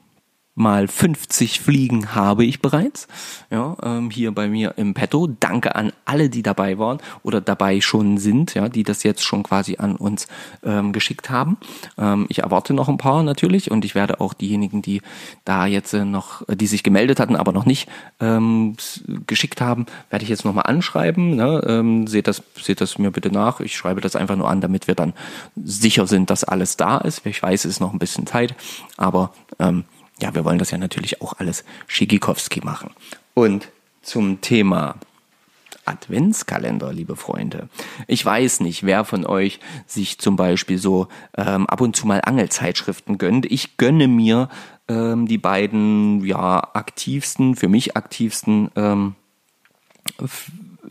[0.56, 3.08] mal 50 Fliegen habe ich bereits.
[3.52, 5.28] Ja, ähm, hier bei mir im Petto.
[5.28, 9.44] Danke an alle, die dabei waren oder dabei schon sind, ja, die das jetzt schon
[9.44, 10.28] quasi an uns
[10.63, 11.58] ähm, geschickt haben.
[11.98, 15.02] Ähm, ich erwarte noch ein paar natürlich und ich werde auch diejenigen, die
[15.44, 17.89] da jetzt äh, noch, die sich gemeldet hatten, aber noch nicht
[18.22, 18.78] ähm,
[19.28, 21.36] geschickt haben, werde ich jetzt nochmal anschreiben.
[21.36, 21.62] Ne?
[21.68, 23.60] Ähm, seht das, seht das mir bitte nach.
[23.60, 25.13] Ich schreibe das einfach nur an, damit wir dann
[25.62, 27.26] sicher sind, dass alles da ist.
[27.26, 28.56] Ich weiß, es ist noch ein bisschen Zeit,
[28.96, 29.84] aber ähm,
[30.21, 32.91] ja, wir wollen das ja natürlich auch alles Schigikowski machen.
[33.34, 33.69] Und
[34.01, 34.95] zum Thema
[35.86, 37.69] Adventskalender, liebe Freunde.
[38.08, 42.21] Ich weiß nicht, wer von euch sich zum Beispiel so ähm, ab und zu mal
[42.21, 43.45] Angelzeitschriften gönnt.
[43.45, 44.49] Ich gönne mir
[44.88, 49.15] ähm, die beiden ja aktivsten, für mich aktivsten ähm,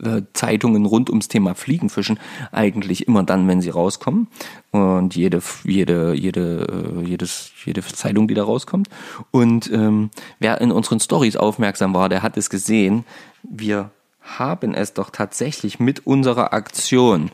[0.03, 2.19] äh, Zeitungen rund ums Thema Fliegenfischen
[2.51, 4.27] eigentlich immer dann, wenn sie rauskommen.
[4.71, 8.89] Und jede, jede, jede, äh, jedes, jede Zeitung, die da rauskommt.
[9.31, 13.05] Und ähm, wer in unseren Stories aufmerksam war, der hat es gesehen.
[13.43, 17.31] Wir haben es doch tatsächlich mit unserer Aktion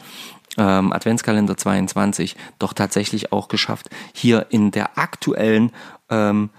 [0.58, 5.72] ähm, Adventskalender 22 doch tatsächlich auch geschafft, hier in der aktuellen
[6.10, 6.50] ähm,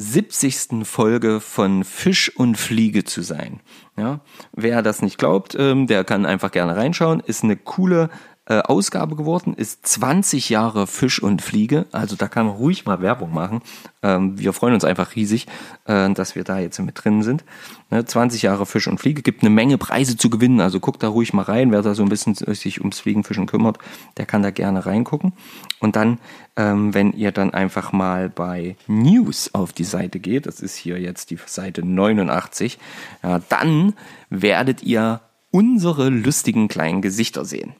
[0.00, 0.86] 70.
[0.86, 3.60] Folge von Fisch und Fliege zu sein.
[3.98, 4.20] Ja,
[4.52, 7.20] wer das nicht glaubt, ähm, der kann einfach gerne reinschauen.
[7.20, 8.08] Ist eine coole
[8.50, 11.86] äh, Ausgabe geworden, ist 20 Jahre Fisch und Fliege.
[11.92, 13.62] Also da kann man ruhig mal Werbung machen.
[14.02, 15.46] Ähm, wir freuen uns einfach riesig,
[15.84, 17.44] äh, dass wir da jetzt mit drin sind.
[17.90, 20.60] Ne, 20 Jahre Fisch und Fliege gibt eine Menge Preise zu gewinnen.
[20.60, 21.70] Also guckt da ruhig mal rein.
[21.70, 23.78] Wer da so ein bisschen sich ums Fliegenfischen kümmert,
[24.16, 25.32] der kann da gerne reingucken.
[25.78, 26.18] Und dann,
[26.56, 30.98] ähm, wenn ihr dann einfach mal bei News auf die Seite geht, das ist hier
[30.98, 32.80] jetzt die Seite 89,
[33.22, 33.94] ja, dann
[34.28, 35.20] werdet ihr
[35.52, 37.74] unsere lustigen kleinen Gesichter sehen.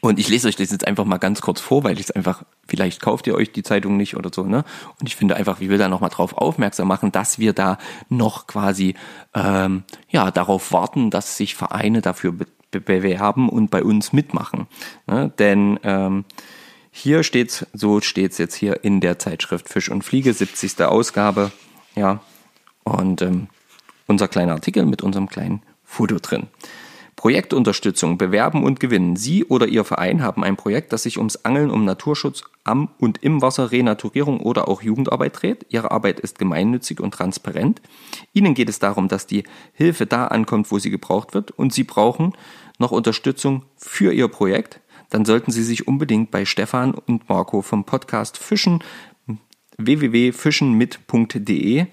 [0.00, 2.44] Und ich lese euch das jetzt einfach mal ganz kurz vor, weil ich es einfach,
[2.66, 4.64] vielleicht kauft ihr euch die Zeitung nicht oder so, ne?
[5.00, 8.46] Und ich finde einfach, wie wir da nochmal drauf aufmerksam machen, dass wir da noch
[8.46, 8.94] quasi
[9.34, 14.66] ähm, ja darauf warten, dass sich Vereine dafür be bewerben und bei uns mitmachen.
[15.06, 15.32] Ne?
[15.38, 16.26] Denn ähm,
[16.90, 20.82] hier steht's, so steht's jetzt hier in der Zeitschrift Fisch und Fliege, 70.
[20.82, 21.50] Ausgabe,
[21.94, 22.20] ja.
[22.84, 23.48] Und ähm,
[24.06, 26.48] unser kleiner Artikel mit unserem kleinen Foto drin.
[27.18, 29.16] Projektunterstützung bewerben und gewinnen.
[29.16, 33.24] Sie oder Ihr Verein haben ein Projekt, das sich ums Angeln, um Naturschutz am und
[33.24, 35.66] im Wasser, Renaturierung oder auch Jugendarbeit dreht.
[35.68, 37.82] Ihre Arbeit ist gemeinnützig und transparent.
[38.34, 41.82] Ihnen geht es darum, dass die Hilfe da ankommt, wo sie gebraucht wird und Sie
[41.82, 42.34] brauchen
[42.78, 44.78] noch Unterstützung für Ihr Projekt.
[45.10, 48.78] Dann sollten Sie sich unbedingt bei Stefan und Marco vom Podcast Fischen
[49.76, 51.86] www.fischenmit.de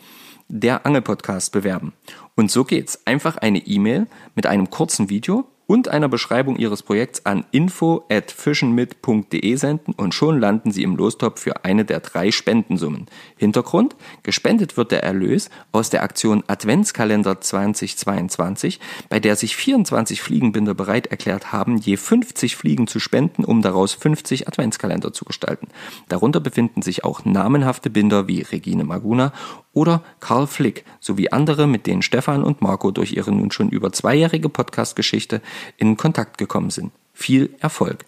[0.47, 1.93] der Angelpodcast bewerben.
[2.35, 3.05] Und so geht's.
[3.05, 8.31] Einfach eine E-Mail mit einem kurzen Video und einer Beschreibung Ihres Projekts an info at
[8.31, 13.07] fischenmit.de senden und schon landen Sie im Lostopf für eine der drei Spendensummen.
[13.35, 13.95] Hintergrund?
[14.23, 21.07] Gespendet wird der Erlös aus der Aktion Adventskalender 2022, bei der sich 24 Fliegenbinder bereit
[21.07, 25.67] erklärt haben, je 50 Fliegen zu spenden, um daraus 50 Adventskalender zu gestalten.
[26.09, 29.33] Darunter befinden sich auch namenhafte Binder wie Regine Maguna
[29.73, 33.91] oder Karl Flick sowie andere, mit denen Stefan und Marco durch ihre nun schon über
[33.91, 35.41] zweijährige Podcast-Geschichte
[35.77, 36.91] in Kontakt gekommen sind.
[37.13, 38.05] Viel Erfolg.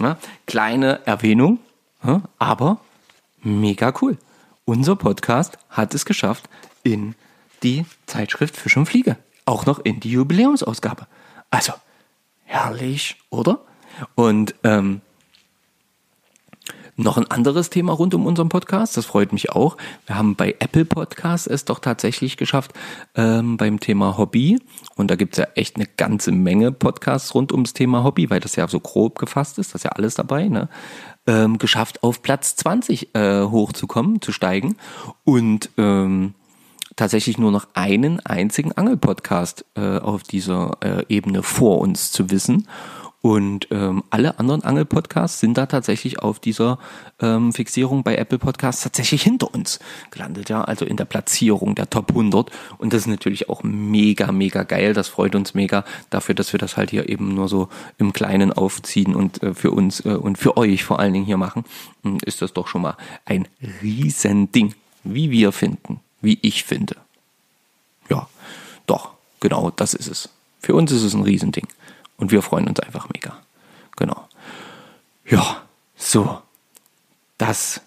[0.00, 1.58] Ja, kleine Erwähnung,
[2.04, 2.80] ja, aber
[3.42, 4.18] mega cool.
[4.64, 6.48] Unser Podcast hat es geschafft
[6.82, 7.14] in
[7.62, 9.16] die Zeitschrift Fisch und Fliege.
[9.44, 11.06] Auch noch in die Jubiläumsausgabe.
[11.50, 11.72] Also,
[12.44, 13.60] herrlich, oder?
[14.14, 15.00] Und ähm,
[16.96, 19.76] noch ein anderes Thema rund um unseren Podcast, das freut mich auch.
[20.06, 22.72] Wir haben bei Apple Podcasts es doch tatsächlich geschafft
[23.14, 24.60] ähm, beim Thema Hobby.
[24.94, 28.56] Und da gibt's ja echt eine ganze Menge Podcasts rund ums Thema Hobby, weil das
[28.56, 30.68] ja so grob gefasst ist, das ist ja alles dabei, ne?
[31.26, 34.76] Ähm, geschafft, auf Platz 20 äh, hochzukommen, zu steigen.
[35.24, 36.34] Und ähm,
[36.96, 42.68] tatsächlich nur noch einen einzigen Angelpodcast äh, auf dieser äh, Ebene vor uns zu wissen.
[43.22, 46.80] Und ähm, alle anderen Angel-Podcasts sind da tatsächlich auf dieser
[47.20, 49.78] ähm, Fixierung bei Apple Podcasts tatsächlich hinter uns
[50.10, 52.50] gelandet, ja, also in der Platzierung der Top 100.
[52.78, 54.92] Und das ist natürlich auch mega, mega geil.
[54.92, 58.52] Das freut uns mega dafür, dass wir das halt hier eben nur so im Kleinen
[58.52, 61.64] aufziehen und äh, für uns äh, und für euch vor allen Dingen hier machen.
[62.02, 63.46] Hm, ist das doch schon mal ein
[63.82, 66.96] Riesending, wie wir finden, wie ich finde.
[68.10, 68.28] Ja,
[68.88, 70.28] doch, genau, das ist es.
[70.58, 71.68] Für uns ist es ein Riesending.
[72.22, 73.36] Und wir freuen uns einfach mega.
[73.96, 74.28] Genau.
[75.26, 75.62] Ja,
[75.96, 76.40] so.
[77.36, 77.80] Das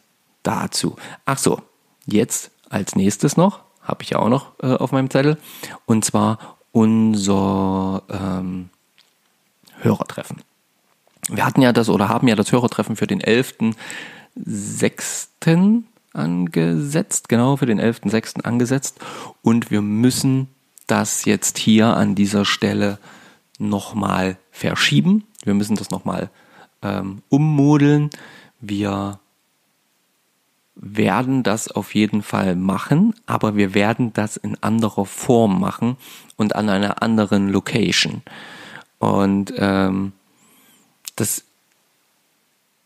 [0.43, 0.97] dazu.
[1.23, 1.61] Ach so,
[2.05, 5.37] jetzt als nächstes noch, habe ich ja auch noch äh, auf meinem Zettel,
[5.85, 8.71] und zwar unser ähm,
[9.79, 10.41] Hörertreffen.
[11.29, 15.83] wir hatten ja das oder haben ja das Hörertreffen für den 11.06.
[16.11, 18.43] angesetzt, genau für den 11.06.
[18.43, 18.99] angesetzt
[19.41, 20.49] und wir müssen
[20.87, 22.99] das jetzt hier an dieser Stelle
[23.59, 25.25] nochmal verschieben.
[25.43, 26.29] Wir müssen das nochmal
[26.81, 28.09] ähm, ummodeln.
[28.59, 29.19] Wir
[30.75, 35.97] werden das auf jeden Fall machen, aber wir werden das in anderer Form machen
[36.35, 38.21] und an einer anderen Location.
[38.99, 40.11] Und ähm,
[41.15, 41.43] das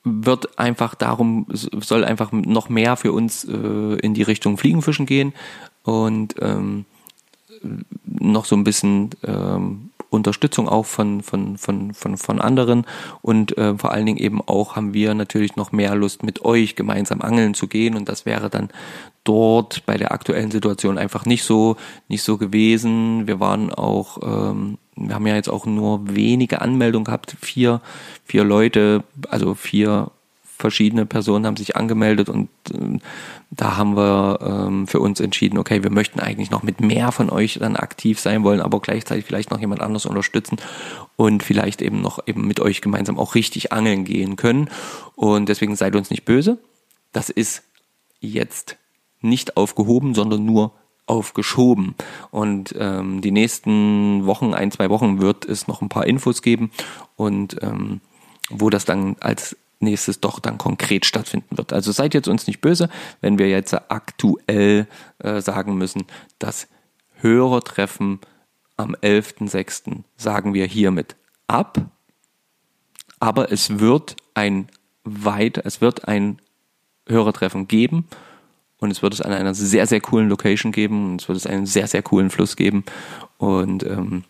[0.04, 5.34] wird einfach darum, soll einfach noch mehr für uns äh, in die Richtung Fliegenfischen gehen
[5.84, 6.86] und ähm,
[8.06, 12.86] noch so ein bisschen ähm, Unterstützung auch von, von, von, von, von anderen.
[13.22, 16.76] Und äh, vor allen Dingen eben auch haben wir natürlich noch mehr Lust mit euch
[16.76, 17.96] gemeinsam angeln zu gehen.
[17.96, 18.70] Und das wäre dann
[19.24, 21.76] dort bei der aktuellen Situation einfach nicht so,
[22.08, 23.28] nicht so gewesen.
[23.28, 27.82] Wir waren auch, ähm, wir haben ja jetzt auch nur wenige Anmeldungen gehabt, vier,
[28.26, 30.12] vier Leute, also vier
[30.60, 33.00] verschiedene Personen haben sich angemeldet und äh,
[33.50, 37.30] da haben wir ähm, für uns entschieden, okay, wir möchten eigentlich noch mit mehr von
[37.30, 40.58] euch dann aktiv sein wollen, aber gleichzeitig vielleicht noch jemand anderes unterstützen
[41.16, 44.70] und vielleicht eben noch eben mit euch gemeinsam auch richtig angeln gehen können.
[45.16, 46.60] Und deswegen seid uns nicht böse.
[47.14, 47.64] Das ist
[48.20, 48.78] jetzt
[49.22, 50.74] nicht aufgehoben, sondern nur
[51.06, 51.96] aufgeschoben.
[52.30, 56.72] Und ähm, die nächsten Wochen, ein, zwei Wochen wird es noch ein paar Infos geben
[57.16, 58.02] und ähm,
[58.50, 61.74] wo das dann als nächstes doch dann konkret stattfinden wird.
[61.74, 62.90] Also seid jetzt uns nicht böse,
[63.22, 64.88] wenn wir jetzt aktuell
[65.20, 66.06] äh, sagen müssen,
[66.38, 66.68] das
[67.16, 68.20] Hörertreffen
[68.78, 70.04] am 11.06.
[70.18, 71.16] sagen wir hiermit
[71.48, 71.80] ab.
[73.20, 74.68] Aber es wird ein
[75.04, 76.42] weit, es wird ein
[77.08, 78.08] Hörertreffen geben
[78.78, 81.46] und es wird es an einer sehr, sehr coolen Location geben und es wird es
[81.46, 82.86] einen sehr, sehr coolen Fluss geben
[83.38, 84.24] und ähm,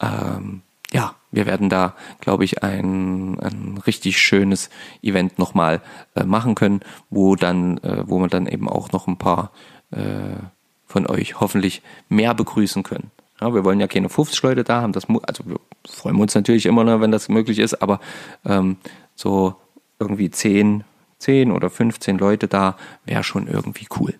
[0.00, 0.62] ähm,
[0.96, 4.70] ja, wir werden da, glaube ich, ein, ein richtig schönes
[5.02, 5.82] Event nochmal
[6.14, 6.80] äh, machen können,
[7.10, 9.52] wo dann, äh, wo wir dann eben auch noch ein paar
[9.90, 10.40] äh,
[10.86, 13.10] von euch hoffentlich mehr begrüßen können.
[13.42, 16.64] Ja, wir wollen ja keine 50 Leute da haben, das also wir freuen uns natürlich
[16.64, 18.00] immer, noch, wenn das möglich ist, aber
[18.46, 18.78] ähm,
[19.14, 19.54] so
[19.98, 20.82] irgendwie 10,
[21.18, 24.14] 10 oder 15 Leute da wäre schon irgendwie cool.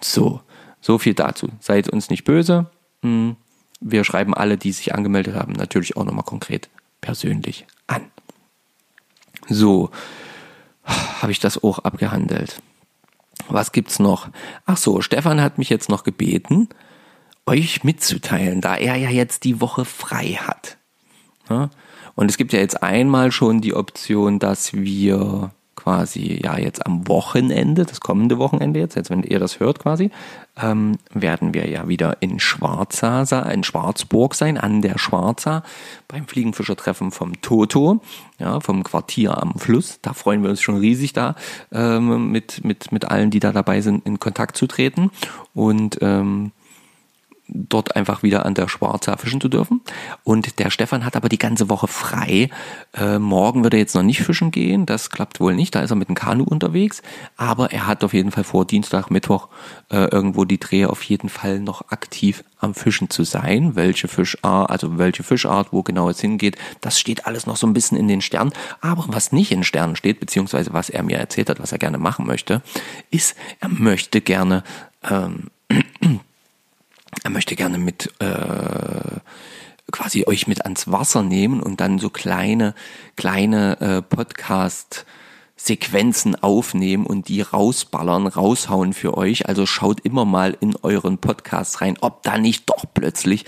[0.00, 0.42] So,
[0.80, 1.48] so viel dazu.
[1.58, 2.70] Seid uns nicht böse.
[3.02, 3.34] Hm
[3.80, 6.68] wir schreiben alle, die sich angemeldet haben, natürlich auch nochmal konkret
[7.00, 8.10] persönlich an.
[9.48, 9.90] So,
[10.84, 12.60] habe ich das auch abgehandelt.
[13.48, 14.28] Was gibt's noch?
[14.66, 16.68] Ach so, Stefan hat mich jetzt noch gebeten,
[17.46, 20.76] euch mitzuteilen, da er ja jetzt die Woche frei hat.
[22.14, 27.06] Und es gibt ja jetzt einmal schon die Option, dass wir quasi ja jetzt am
[27.06, 30.10] Wochenende, das kommende Wochenende jetzt, jetzt wenn ihr das hört quasi,
[30.60, 35.62] ähm, werden wir ja wieder in Schwarza, in Schwarzburg sein, an der Schwarza,
[36.08, 38.00] beim Fliegenfischertreffen vom Toto,
[38.38, 40.00] ja, vom Quartier am Fluss.
[40.02, 41.36] Da freuen wir uns schon riesig da,
[41.70, 45.10] ähm, mit, mit, mit allen, die da dabei sind, in Kontakt zu treten.
[45.54, 46.50] Und ähm,
[47.48, 49.80] dort einfach wieder an der Schwarza fischen zu dürfen.
[50.24, 52.50] Und der Stefan hat aber die ganze Woche frei.
[52.94, 55.90] Äh, morgen wird er jetzt noch nicht fischen gehen, das klappt wohl nicht, da ist
[55.90, 57.02] er mit dem Kanu unterwegs.
[57.36, 59.48] Aber er hat auf jeden Fall vor, Dienstag, Mittwoch
[59.90, 63.76] äh, irgendwo die Drehe auf jeden Fall noch aktiv am Fischen zu sein.
[63.76, 67.72] Welche Fischart, also welche Fischart, wo genau es hingeht, das steht alles noch so ein
[67.72, 68.52] bisschen in den Sternen.
[68.80, 71.98] Aber was nicht in Sternen steht, beziehungsweise was er mir erzählt hat, was er gerne
[71.98, 72.62] machen möchte,
[73.10, 74.64] ist, er möchte gerne
[75.08, 75.50] ähm,
[77.24, 79.20] er möchte gerne mit äh,
[79.90, 82.74] quasi euch mit ans Wasser nehmen und dann so kleine
[83.16, 85.06] kleine äh, Podcast
[85.58, 89.48] Sequenzen aufnehmen und die rausballern, raushauen für euch.
[89.48, 93.44] Also schaut immer mal in euren Podcast rein, ob da nicht doch plötzlich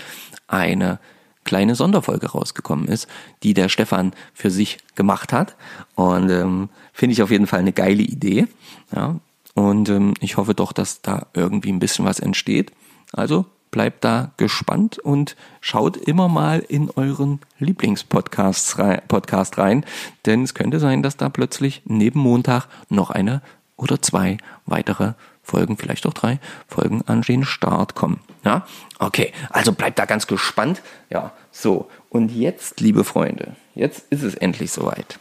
[0.47, 0.99] eine
[1.45, 3.07] kleine Sonderfolge rausgekommen ist,
[3.43, 5.55] die der Stefan für sich gemacht hat.
[5.95, 8.47] Und ähm, finde ich auf jeden Fall eine geile Idee.
[8.93, 9.15] Ja.
[9.53, 12.71] Und ähm, ich hoffe doch, dass da irgendwie ein bisschen was entsteht.
[13.11, 19.85] Also bleibt da gespannt und schaut immer mal in euren Lieblingspodcast rein,
[20.25, 23.41] denn es könnte sein, dass da plötzlich neben Montag noch eine
[23.77, 28.19] oder zwei weitere Folgen, vielleicht auch drei Folgen an den Start kommen.
[28.43, 28.65] Ja,
[28.99, 30.81] okay, also bleibt da ganz gespannt.
[31.09, 35.17] Ja, so und jetzt, liebe Freunde, jetzt ist es endlich soweit.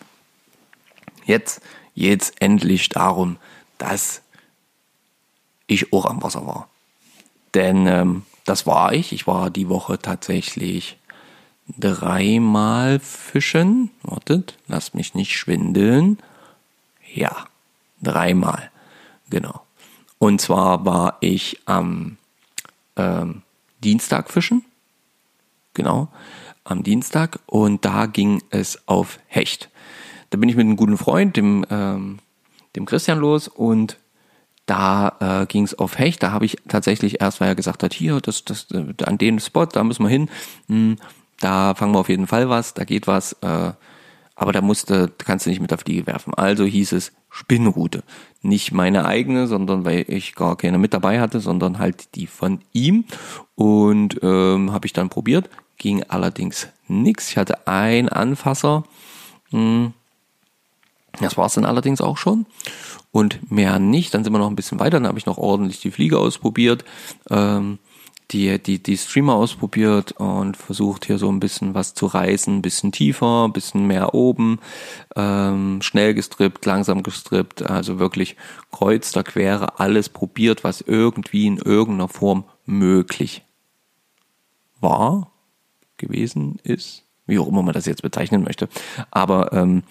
[1.24, 1.62] Jetzt
[1.94, 3.36] jetzt endlich darum,
[3.78, 4.22] dass
[5.66, 6.69] ich auch am Wasser war.
[7.54, 9.12] Denn ähm, das war ich.
[9.12, 10.96] Ich war die Woche tatsächlich
[11.78, 13.90] dreimal fischen.
[14.02, 16.18] Wartet, lasst mich nicht schwindeln.
[17.12, 17.46] Ja,
[18.02, 18.70] dreimal.
[19.30, 19.62] Genau.
[20.18, 22.16] Und zwar war ich am
[22.96, 23.42] ähm,
[23.82, 24.64] Dienstag fischen.
[25.74, 26.08] Genau.
[26.64, 29.70] am Dienstag und da ging es auf Hecht.
[30.30, 32.18] Da bin ich mit einem guten Freund, dem, ähm,
[32.76, 33.96] dem Christian los und
[34.70, 36.22] da äh, ging es auf Hecht.
[36.22, 39.40] Da habe ich tatsächlich erst, weil er gesagt hat, hier, das, das, äh, an den
[39.40, 40.30] Spot, da müssen wir hin.
[40.68, 40.96] Hm,
[41.40, 43.32] da fangen wir auf jeden Fall was, da geht was.
[43.42, 43.72] Äh,
[44.36, 46.34] aber da musste, kannst du nicht mit der Fliege werfen.
[46.34, 48.04] Also hieß es Spinnrute.
[48.42, 52.60] Nicht meine eigene, sondern weil ich gar keine mit dabei hatte, sondern halt die von
[52.72, 53.04] ihm.
[53.56, 55.50] Und ähm, habe ich dann probiert.
[55.78, 57.30] Ging allerdings nix.
[57.30, 58.84] Ich hatte ein Anfasser.
[59.50, 59.94] Hm.
[61.18, 62.46] Das war es dann allerdings auch schon.
[63.12, 64.14] Und mehr nicht.
[64.14, 64.98] Dann sind wir noch ein bisschen weiter.
[64.98, 66.84] Dann habe ich noch ordentlich die Fliege ausprobiert.
[67.28, 67.78] Ähm,
[68.32, 72.62] die, die, die Streamer ausprobiert und versucht hier so ein bisschen was zu reißen, ein
[72.62, 74.60] bisschen tiefer, ein bisschen mehr oben,
[75.16, 78.36] ähm, schnell gestrippt, langsam gestrippt, also wirklich
[78.70, 83.42] kreuz der Quere, alles probiert, was irgendwie in irgendeiner Form möglich
[84.80, 85.32] war,
[85.96, 88.68] gewesen ist, wie auch immer man das jetzt bezeichnen möchte.
[89.10, 89.82] Aber ähm,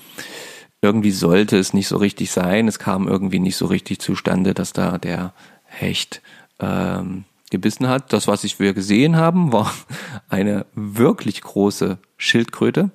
[0.82, 2.68] irgendwie sollte es nicht so richtig sein.
[2.68, 5.34] Es kam irgendwie nicht so richtig zustande, dass da der
[5.66, 6.22] Hecht
[6.60, 8.14] ähm, gebissen hat.
[8.14, 9.74] Das, was ich wir gesehen haben, war
[10.30, 12.92] eine wirklich große Schildkröte.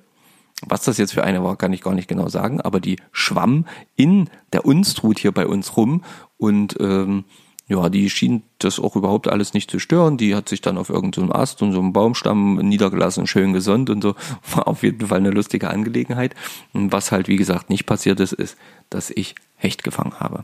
[0.65, 3.65] Was das jetzt für eine war, kann ich gar nicht genau sagen, aber die schwamm
[3.95, 6.03] in der Unstrut hier bei uns rum
[6.37, 7.25] und ähm,
[7.67, 10.17] ja, die schien das auch überhaupt alles nicht zu stören.
[10.17, 13.89] Die hat sich dann auf irgendeinem so Ast und so einem Baumstamm niedergelassen, schön gesund
[13.89, 14.15] und so.
[14.53, 16.35] War auf jeden Fall eine lustige Angelegenheit.
[16.73, 18.55] Und was halt, wie gesagt, nicht passiert ist, ist,
[18.89, 20.43] dass ich Hecht gefangen habe.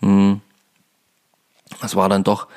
[0.00, 0.40] Hm.
[1.80, 2.48] Das war dann doch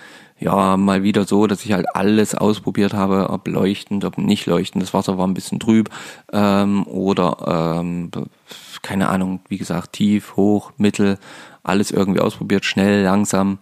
[0.41, 4.82] ja, mal wieder so, dass ich halt alles ausprobiert habe, ob leuchtend, ob nicht leuchtend.
[4.82, 5.89] Das Wasser war ein bisschen trüb
[6.34, 8.10] ähm, oder ähm,
[8.82, 11.19] keine Ahnung, wie gesagt, tief, hoch, mittel,
[11.62, 13.60] alles irgendwie ausprobiert, schnell, langsam.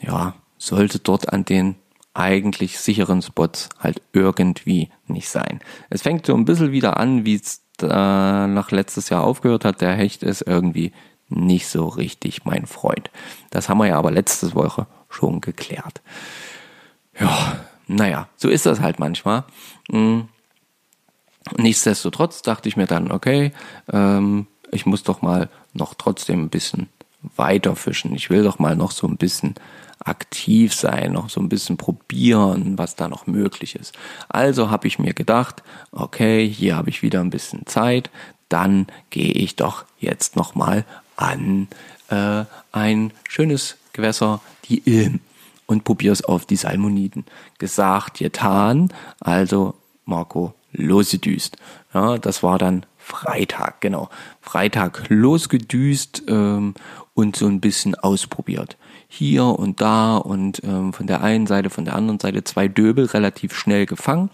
[0.00, 1.76] Ja, sollte dort an den
[2.14, 5.60] eigentlich sicheren Spots halt irgendwie nicht sein.
[5.90, 9.80] Es fängt so ein bisschen wieder an, wie es äh, nach letztes Jahr aufgehört hat.
[9.80, 10.92] Der Hecht ist irgendwie
[11.28, 13.10] nicht so richtig mein Freund.
[13.50, 16.02] Das haben wir ja aber letzte Woche schon geklärt.
[17.18, 19.44] Ja, naja, so ist das halt manchmal.
[19.90, 20.28] Hm.
[21.56, 23.52] Nichtsdestotrotz dachte ich mir dann, okay,
[23.92, 26.88] ähm, ich muss doch mal noch trotzdem ein bisschen
[27.36, 28.14] weiter fischen.
[28.14, 29.54] Ich will doch mal noch so ein bisschen
[30.04, 33.96] aktiv sein, noch so ein bisschen probieren, was da noch möglich ist.
[34.28, 38.10] Also habe ich mir gedacht, okay, hier habe ich wieder ein bisschen Zeit,
[38.48, 40.84] dann gehe ich doch jetzt noch mal
[41.16, 41.68] an
[42.08, 45.20] äh, ein schönes Gewässer, die Ilm,
[45.70, 47.24] und probier's auf die Salmoniden.
[47.58, 51.58] Gesagt, getan, also Marco losgedüst.
[51.94, 54.10] Ja, das war dann Freitag, genau.
[54.40, 56.74] Freitag losgedüst ähm,
[57.14, 58.76] und so ein bisschen ausprobiert.
[59.12, 63.06] Hier und da und ähm, von der einen Seite, von der anderen Seite zwei Döbel
[63.06, 64.30] relativ schnell gefangen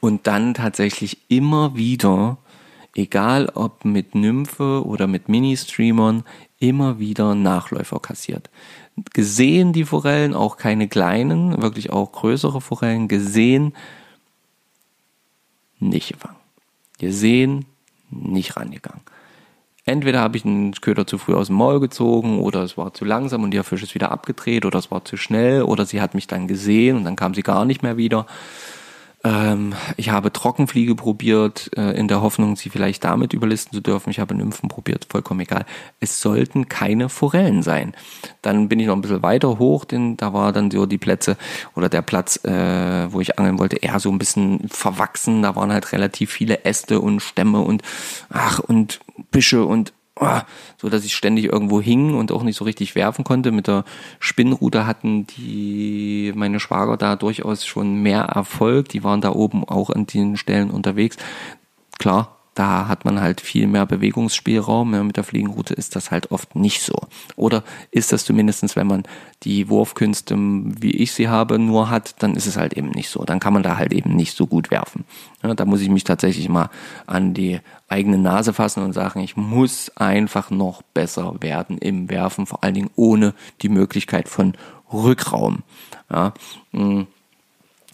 [0.00, 2.36] und dann tatsächlich immer wieder,
[2.94, 6.24] egal ob mit Nymphe oder mit Mini-Streamern,
[6.60, 8.48] immer wieder Nachläufer kassiert
[9.12, 13.74] gesehen, die Forellen, auch keine kleinen, wirklich auch größere Forellen gesehen,
[15.78, 16.36] nicht gefangen.
[16.98, 17.64] Gesehen,
[18.10, 19.02] nicht rangegangen.
[19.84, 23.04] Entweder habe ich einen Köder zu früh aus dem Maul gezogen oder es war zu
[23.04, 26.14] langsam und der Fisch ist wieder abgedreht oder es war zu schnell oder sie hat
[26.14, 28.26] mich dann gesehen und dann kam sie gar nicht mehr wieder.
[29.24, 34.10] Ähm, ich habe Trockenfliege probiert, äh, in der Hoffnung, sie vielleicht damit überlisten zu dürfen.
[34.10, 35.64] Ich habe Nymphen probiert, vollkommen egal.
[36.00, 37.94] Es sollten keine Forellen sein.
[38.42, 41.36] Dann bin ich noch ein bisschen weiter hoch, denn da war dann so die Plätze
[41.76, 45.42] oder der Platz, äh, wo ich angeln wollte, eher so ein bisschen verwachsen.
[45.42, 47.82] Da waren halt relativ viele Äste und Stämme und
[48.28, 50.40] ach und Büsche und oh,
[50.76, 53.52] so dass ich ständig irgendwo hing und auch nicht so richtig werfen konnte.
[53.52, 53.84] Mit der
[54.18, 58.88] Spinnrute hatten die meine Schwager da durchaus schon mehr Erfolg.
[58.88, 61.16] Die waren da oben auch an den Stellen unterwegs.
[61.98, 64.94] Klar, da hat man halt viel mehr Bewegungsspielraum.
[64.94, 66.94] Ja, mit der Fliegenroute ist das halt oft nicht so.
[67.36, 69.04] Oder ist das zumindestens, wenn man
[69.42, 73.24] die Wurfkünste, wie ich sie habe, nur hat, dann ist es halt eben nicht so.
[73.24, 75.04] Dann kann man da halt eben nicht so gut werfen.
[75.42, 76.68] Ja, da muss ich mich tatsächlich mal
[77.06, 82.46] an die eigene Nase fassen und sagen, ich muss einfach noch besser werden im Werfen,
[82.46, 84.54] vor allen Dingen ohne die Möglichkeit von
[84.92, 85.62] Rückraum.
[86.10, 86.34] Ja,
[86.72, 87.06] mh.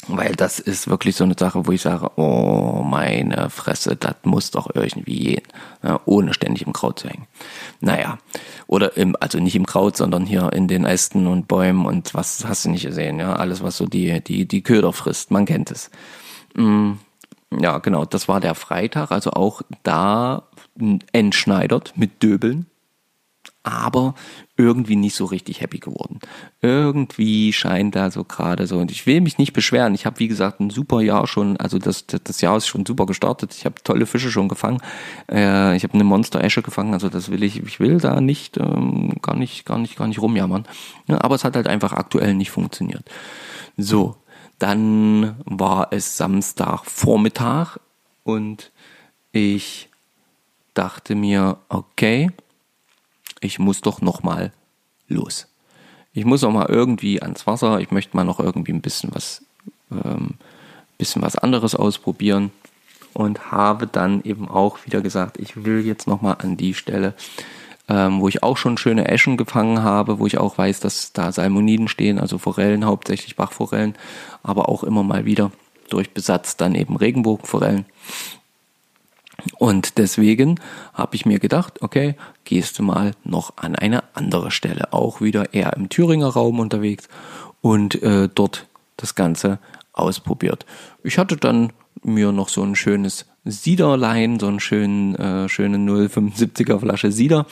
[0.07, 4.51] Weil das ist wirklich so eine Sache, wo ich sage, oh meine Fresse, das muss
[4.51, 5.43] doch irgendwie gehen,
[5.83, 7.27] ja, ohne ständig im Kraut zu hängen.
[7.81, 8.19] Naja,
[8.67, 12.45] oder im, also nicht im Kraut, sondern hier in den Ästen und Bäumen und was
[12.47, 15.71] hast du nicht gesehen, ja, alles was so die, die, die Köder frisst, man kennt
[15.71, 15.91] es.
[16.55, 16.93] Mm,
[17.61, 20.49] ja, genau, das war der Freitag, also auch da
[21.13, 22.67] entschneidert mit Döbeln,
[23.69, 24.15] aber
[24.57, 26.19] irgendwie nicht so richtig happy geworden.
[26.63, 29.95] Irgendwie scheint da so gerade so, und ich will mich nicht beschweren.
[29.95, 33.07] Ich habe, wie gesagt, ein super Jahr schon, also das, das Jahr ist schon super
[33.07, 33.55] gestartet.
[33.55, 34.81] Ich habe tolle Fische schon gefangen.
[35.31, 39.15] Äh, ich habe eine Monster-Esche gefangen, also das will ich, ich will da nicht, ähm,
[39.23, 40.67] gar nicht, gar nicht, gar nicht rumjammern.
[41.07, 43.05] Ja, aber es hat halt einfach aktuell nicht funktioniert.
[43.77, 44.17] So,
[44.59, 47.79] dann war es Samstagvormittag
[48.25, 48.73] und
[49.31, 49.89] ich
[50.75, 52.31] dachte mir, okay,
[53.41, 54.53] ich muss doch noch mal
[55.09, 55.47] los.
[56.13, 57.81] Ich muss noch mal irgendwie ans Wasser.
[57.81, 59.43] Ich möchte mal noch irgendwie ein bisschen was,
[59.91, 60.35] ähm,
[60.97, 62.51] bisschen was anderes ausprobieren
[63.13, 67.15] und habe dann eben auch wieder gesagt, ich will jetzt noch mal an die Stelle,
[67.89, 71.33] ähm, wo ich auch schon schöne Eschen gefangen habe, wo ich auch weiß, dass da
[71.33, 73.95] Salmoniden stehen, also Forellen, hauptsächlich Bachforellen,
[74.43, 75.51] aber auch immer mal wieder
[75.89, 77.87] durch Besatz dann eben Regenbogenforellen.
[79.59, 80.61] Und deswegen
[80.95, 85.55] habe ich mir gedacht, okay, gehst du mal noch an eine andere Stelle, auch wieder
[85.55, 87.09] eher im Thüringer Raum unterwegs
[87.61, 88.67] und äh, dort
[88.97, 89.59] das Ganze
[89.93, 90.67] ausprobiert.
[91.05, 91.73] Ich hatte dann
[92.03, 97.47] mir noch so ein schönes Siederlein, so einen schönen, äh, schönen 075er Flasche Sieder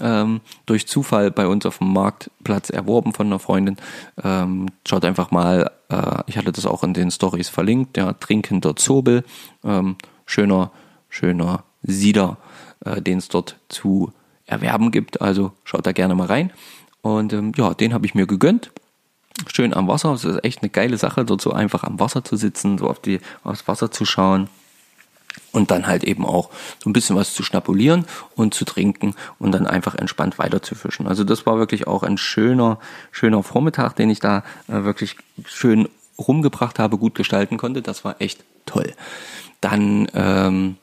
[0.00, 3.76] ähm, durch Zufall bei uns auf dem Marktplatz erworben von einer Freundin.
[4.22, 8.76] Ähm, schaut einfach mal, äh, ich hatte das auch in den Stories verlinkt, der Trinkender
[8.76, 9.24] Zobel,
[9.64, 10.70] ähm, schöner
[11.12, 12.38] schöner Sieder,
[12.84, 14.12] äh, den es dort zu
[14.46, 15.20] erwerben gibt.
[15.20, 16.52] Also schaut da gerne mal rein.
[17.02, 18.72] Und ähm, ja, den habe ich mir gegönnt.
[19.52, 20.12] Schön am Wasser.
[20.12, 23.00] Es ist echt eine geile Sache, dort so einfach am Wasser zu sitzen, so auf
[23.00, 24.48] die, aufs Wasser zu schauen
[25.52, 26.50] und dann halt eben auch
[26.82, 28.04] so ein bisschen was zu schnapulieren
[28.36, 31.06] und zu trinken und dann einfach entspannt weiter zu fischen.
[31.06, 32.78] Also das war wirklich auch ein schöner,
[33.10, 35.88] schöner Vormittag, den ich da äh, wirklich schön
[36.18, 37.82] rumgebracht habe, gut gestalten konnte.
[37.82, 38.92] Das war echt toll.
[39.60, 40.76] Dann ähm,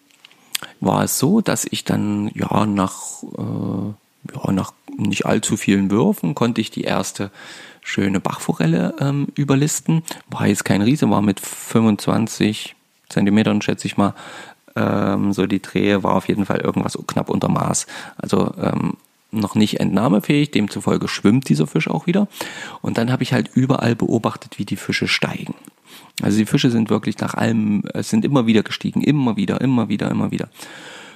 [0.79, 6.35] war es so, dass ich dann ja nach, äh, ja, nach nicht allzu vielen Würfen
[6.35, 7.31] konnte ich die erste
[7.81, 10.03] schöne Bachforelle ähm, überlisten.
[10.29, 12.75] War jetzt kein Riese, war mit 25
[13.07, 14.13] Zentimetern, schätze ich mal.
[14.75, 17.87] Ähm, so die Drehe war auf jeden Fall irgendwas knapp unter Maß.
[18.17, 18.97] Also ähm,
[19.31, 22.27] noch nicht entnahmefähig, demzufolge schwimmt dieser Fisch auch wieder.
[22.81, 25.55] Und dann habe ich halt überall beobachtet, wie die Fische steigen.
[26.21, 29.89] Also die Fische sind wirklich nach allem, es sind immer wieder gestiegen, immer wieder, immer
[29.89, 30.49] wieder, immer wieder.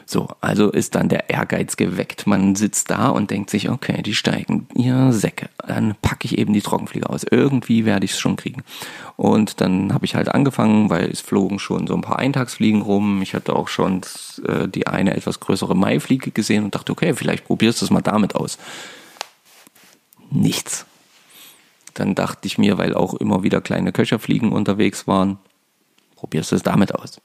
[0.05, 2.27] So, also ist dann der Ehrgeiz geweckt.
[2.27, 5.49] Man sitzt da und denkt sich, okay, die steigen, ihr Säcke.
[5.65, 7.23] Dann packe ich eben die Trockenflieger aus.
[7.29, 8.63] Irgendwie werde ich es schon kriegen.
[9.15, 13.21] Und dann habe ich halt angefangen, weil es flogen schon so ein paar Eintagsfliegen rum.
[13.21, 14.01] Ich hatte auch schon
[14.47, 18.01] äh, die eine etwas größere Maifliege gesehen und dachte, okay, vielleicht probierst du es mal
[18.01, 18.57] damit aus.
[20.29, 20.85] Nichts.
[21.93, 25.37] Dann dachte ich mir, weil auch immer wieder kleine Köcherfliegen unterwegs waren,
[26.15, 27.21] probierst du es damit aus.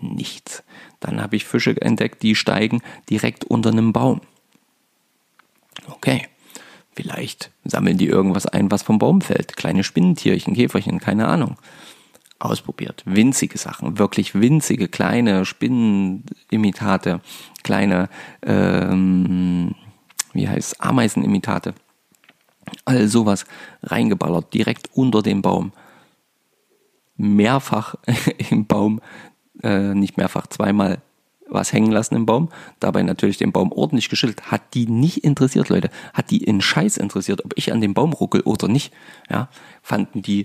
[0.00, 0.62] Nichts.
[1.00, 4.20] Dann habe ich Fische entdeckt, die steigen direkt unter einem Baum.
[5.88, 6.26] Okay,
[6.92, 9.56] vielleicht sammeln die irgendwas ein, was vom Baum fällt.
[9.56, 11.56] Kleine Spinnentierchen, Käferchen, keine Ahnung.
[12.38, 13.02] Ausprobiert.
[13.04, 17.20] Winzige Sachen, wirklich winzige, kleine Spinnenimitate,
[17.62, 18.08] kleine,
[18.42, 19.74] ähm,
[20.32, 21.74] wie heißt Ameisenimitate
[22.84, 23.46] all sowas
[23.82, 25.72] reingeballert, direkt unter dem Baum.
[27.16, 27.96] Mehrfach
[28.50, 29.00] im Baum,
[29.62, 31.02] äh, nicht mehrfach, zweimal
[31.48, 32.48] was hängen lassen im Baum,
[32.78, 34.50] dabei natürlich den Baum ordentlich geschüttelt.
[34.50, 35.90] Hat die nicht interessiert, Leute.
[36.14, 38.92] Hat die in Scheiß interessiert, ob ich an dem Baum ruckel oder nicht.
[39.28, 39.48] Ja,
[39.82, 40.44] fanden die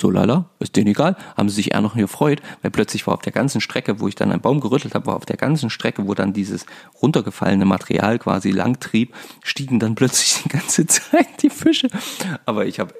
[0.00, 3.20] so lala, ist denen egal, haben sie sich eher noch gefreut, weil plötzlich war auf
[3.20, 6.08] der ganzen Strecke, wo ich dann einen Baum gerüttelt habe, war auf der ganzen Strecke,
[6.08, 6.64] wo dann dieses
[7.02, 11.88] runtergefallene Material quasi langtrieb, stiegen dann plötzlich die ganze Zeit die Fische.
[12.46, 12.94] Aber ich habe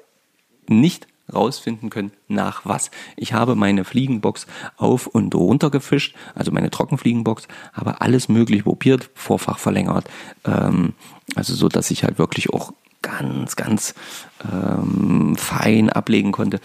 [0.67, 2.91] nicht rausfinden können, nach was.
[3.15, 4.47] Ich habe meine Fliegenbox
[4.77, 10.09] auf und runter gefischt, also meine Trockenfliegenbox, habe alles möglich probiert, Vorfach verlängert,
[10.45, 10.93] ähm,
[11.35, 13.95] also so, dass ich halt wirklich auch ganz, ganz
[14.43, 16.59] ähm, fein ablegen konnte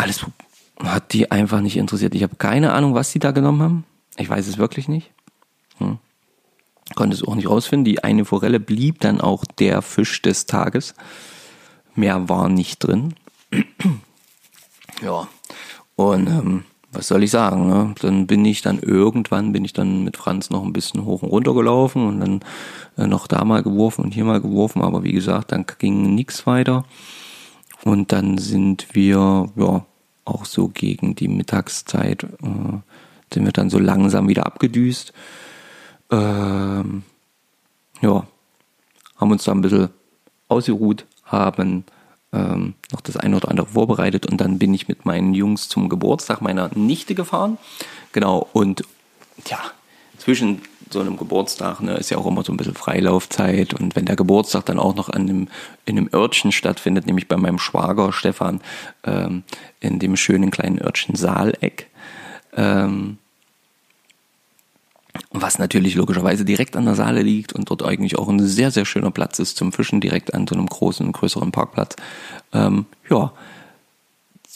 [0.00, 0.24] alles
[0.82, 2.14] hat die einfach nicht interessiert.
[2.14, 3.84] Ich habe keine Ahnung, was die da genommen haben.
[4.16, 5.10] Ich weiß es wirklich nicht.
[5.78, 5.98] Hm.
[6.94, 7.84] Konnte es auch nicht rausfinden.
[7.84, 10.94] Die eine Forelle blieb dann auch der Fisch des Tages.
[11.94, 13.14] Mehr war nicht drin.
[15.02, 15.28] ja.
[15.96, 17.68] Und ähm, was soll ich sagen?
[17.68, 17.94] Ne?
[18.00, 21.30] Dann bin ich dann irgendwann, bin ich dann mit Franz noch ein bisschen hoch und
[21.30, 22.40] runter gelaufen und dann
[22.96, 24.82] äh, noch da mal geworfen und hier mal geworfen.
[24.82, 26.84] Aber wie gesagt, dann ging nichts weiter.
[27.84, 29.86] Und dann sind wir, ja,
[30.24, 32.78] auch so gegen die Mittagszeit, äh,
[33.32, 35.12] sind wir dann so langsam wieder abgedüst.
[36.10, 37.04] Ähm,
[38.00, 38.26] ja,
[39.16, 39.90] haben uns da ein bisschen
[40.48, 41.84] ausgeruht, haben
[42.32, 45.88] ähm, noch das eine oder andere vorbereitet und dann bin ich mit meinen Jungs zum
[45.88, 47.58] Geburtstag meiner Nichte gefahren.
[48.12, 48.82] Genau, und
[49.46, 49.58] ja,
[50.18, 54.06] zwischen so einem Geburtstag, ne, ist ja auch immer so ein bisschen Freilaufzeit und wenn
[54.06, 55.48] der Geburtstag dann auch noch an einem,
[55.86, 58.60] in einem Örtchen stattfindet, nämlich bei meinem Schwager Stefan,
[59.04, 59.44] ähm,
[59.80, 61.88] in dem schönen kleinen Örtchen Saaleck,
[62.56, 63.18] ähm,
[65.30, 68.84] was natürlich logischerweise direkt an der Saale liegt und dort eigentlich auch ein sehr, sehr
[68.84, 71.96] schöner Platz ist zum Fischen, direkt an so einem großen, größeren Parkplatz.
[72.52, 73.32] Ähm, ja,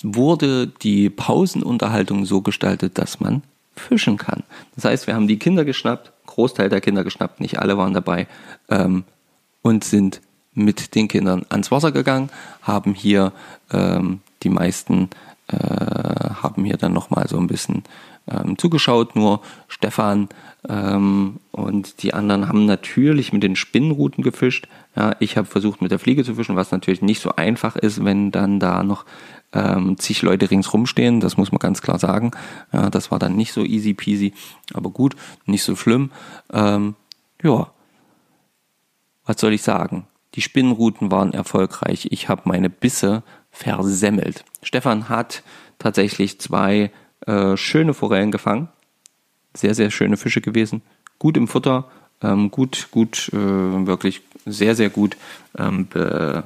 [0.02, 3.42] wurde die Pausenunterhaltung so gestaltet, dass man
[3.76, 4.42] fischen kann.
[4.74, 8.26] Das heißt, wir haben die Kinder geschnappt, Großteil der Kinder geschnappt, nicht alle waren dabei,
[8.68, 9.04] ähm,
[9.62, 10.20] und sind
[10.52, 12.30] mit den Kindern ans Wasser gegangen,
[12.62, 13.32] haben hier
[13.72, 15.10] ähm, die meisten
[15.48, 17.82] äh, haben hier dann nochmal so ein bisschen
[18.30, 20.28] ähm, zugeschaut, nur Stefan
[20.68, 24.68] ähm, und die anderen haben natürlich mit den Spinnenruten gefischt.
[24.96, 28.04] Ja, ich habe versucht mit der Fliege zu fischen, was natürlich nicht so einfach ist,
[28.04, 29.04] wenn dann da noch
[29.52, 32.30] ähm, zig Leute ringsrum stehen, das muss man ganz klar sagen.
[32.72, 34.32] Ja, das war dann nicht so easy peasy,
[34.72, 35.14] aber gut,
[35.46, 36.10] nicht so schlimm.
[36.52, 36.94] Ähm,
[37.42, 37.68] ja,
[39.26, 40.06] was soll ich sagen?
[40.34, 42.08] Die Spinnenruten waren erfolgreich.
[42.10, 43.22] Ich habe meine Bisse
[43.54, 44.44] versemmelt.
[44.62, 45.42] Stefan hat
[45.78, 46.90] tatsächlich zwei
[47.26, 48.68] äh, schöne Forellen gefangen.
[49.54, 50.82] Sehr, sehr schöne Fische gewesen.
[51.18, 51.88] Gut im Futter,
[52.22, 53.36] ähm, gut, gut, äh,
[53.86, 55.16] wirklich sehr, sehr gut
[55.56, 56.44] ähm, be,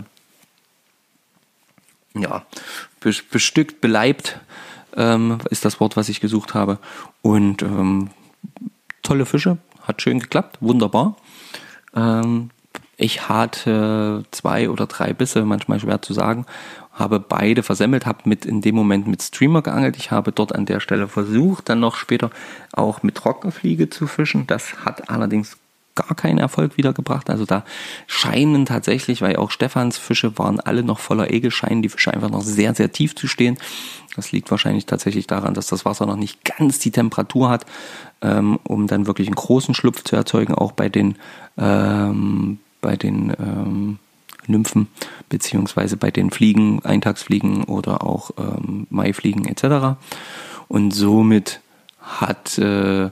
[2.15, 2.45] ja,
[3.01, 4.41] bestückt, beleibt,
[4.97, 6.79] ähm, ist das Wort, was ich gesucht habe.
[7.23, 8.11] Und ähm,
[9.03, 11.17] tolle Fische, hat schön geklappt, wunderbar.
[11.95, 12.51] Ähm,
[12.97, 16.47] ich hatte zwei oder drei Bisse, manchmal schwer zu sagen,
[16.99, 19.97] habe beide versemmelt, habe mit in dem Moment mit Streamer geangelt.
[19.97, 22.31] Ich habe dort an der Stelle versucht, dann noch später
[22.73, 24.47] auch mit Trockenfliege zu fischen.
[24.47, 25.57] Das hat allerdings
[25.99, 27.29] gar keinen Erfolg wiedergebracht.
[27.29, 27.65] Also da
[28.07, 32.31] scheinen tatsächlich, weil auch Stefans Fische waren alle noch voller Egel, scheinen die Fische einfach
[32.31, 33.59] noch sehr, sehr tief zu stehen.
[34.15, 37.67] Das liegt wahrscheinlich tatsächlich daran, dass das Wasser noch nicht ganz die Temperatur hat,
[38.23, 41.17] ähm, um dann wirklich einen großen Schlupf zu erzeugen, auch bei den,
[41.57, 43.99] ähm, bei den ähm,
[44.49, 44.89] Nymphen,
[45.29, 49.99] beziehungsweise bei den Fliegen, Eintagsfliegen oder auch ähm, Maifliegen etc.
[50.69, 51.61] Und somit
[52.01, 53.11] hat äh,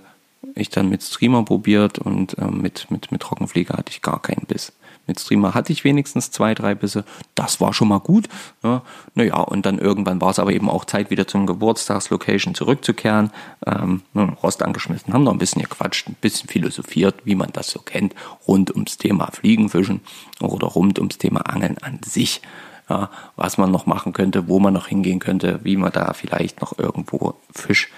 [0.54, 4.46] ich dann mit Streamer probiert und äh, mit, mit, mit Trockenflieger hatte ich gar keinen
[4.46, 4.72] Biss.
[5.06, 7.04] Mit Streamer hatte ich wenigstens zwei, drei Bisse.
[7.34, 8.28] Das war schon mal gut.
[8.62, 8.82] Ja,
[9.14, 13.30] naja, und dann irgendwann war es aber eben auch Zeit, wieder zum Geburtstagslocation zurückzukehren.
[13.66, 14.02] Ähm,
[14.42, 18.14] Rost angeschmissen, haben noch ein bisschen gequatscht, ein bisschen philosophiert, wie man das so kennt,
[18.46, 20.00] rund ums Thema Fliegenfischen
[20.40, 22.42] oder rund ums Thema Angeln an sich.
[22.88, 26.60] Ja, was man noch machen könnte, wo man noch hingehen könnte, wie man da vielleicht
[26.60, 27.88] noch irgendwo Fisch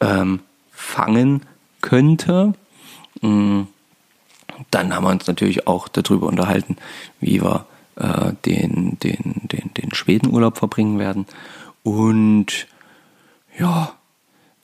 [0.00, 0.40] ähm,
[0.70, 1.42] fangen
[1.82, 2.54] könnte.
[3.20, 3.62] Mm,
[4.70, 6.76] dann haben wir uns natürlich auch darüber unterhalten,
[7.20, 11.26] wie wir äh, den, den, den, den Schwedenurlaub verbringen werden.
[11.82, 12.66] Und
[13.58, 13.92] ja,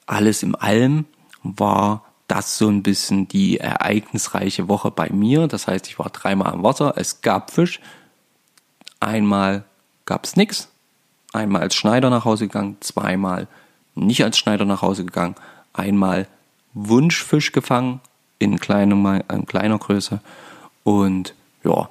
[0.05, 1.05] alles im Allem
[1.43, 5.47] war das so ein bisschen die ereignisreiche Woche bei mir.
[5.47, 7.79] Das heißt, ich war dreimal am Wasser, es gab Fisch,
[8.99, 9.63] einmal
[10.05, 10.69] gab es nichts,
[11.33, 13.47] einmal als Schneider nach Hause gegangen, zweimal
[13.95, 15.35] nicht als Schneider nach Hause gegangen,
[15.73, 16.27] einmal
[16.73, 17.99] Wunschfisch gefangen
[18.39, 20.21] in kleiner, in kleiner Größe.
[20.83, 21.89] Und ja,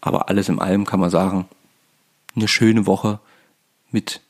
[0.00, 1.46] aber alles in allem kann man sagen,
[2.34, 3.18] eine schöne Woche
[3.90, 4.20] mit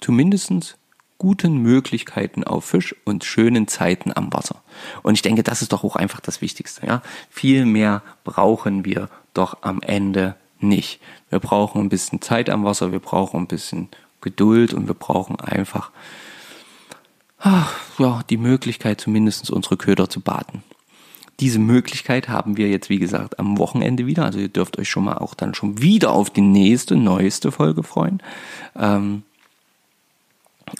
[0.00, 0.76] zumindest
[1.18, 4.62] guten Möglichkeiten auf Fisch und schönen Zeiten am Wasser.
[5.02, 6.86] Und ich denke, das ist doch auch einfach das Wichtigste.
[6.86, 7.02] Ja?
[7.30, 11.00] Viel mehr brauchen wir doch am Ende nicht.
[11.30, 13.88] Wir brauchen ein bisschen Zeit am Wasser, wir brauchen ein bisschen
[14.20, 15.90] Geduld und wir brauchen einfach
[17.38, 20.62] ach, ja, die Möglichkeit, zumindest unsere Köder zu baden.
[21.42, 24.24] Diese Möglichkeit haben wir jetzt, wie gesagt, am Wochenende wieder.
[24.24, 27.82] Also ihr dürft euch schon mal auch dann schon wieder auf die nächste, neueste Folge
[27.82, 28.22] freuen.
[28.76, 29.24] Ähm,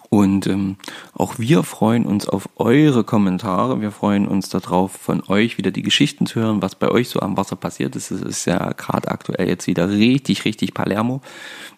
[0.09, 0.77] und ähm,
[1.15, 3.81] auch wir freuen uns auf eure Kommentare.
[3.81, 7.19] Wir freuen uns darauf, von euch wieder die Geschichten zu hören, was bei euch so
[7.19, 8.13] am Wasser passiert ist.
[8.13, 11.23] Es ist ja gerade aktuell jetzt wieder richtig, richtig Palermo.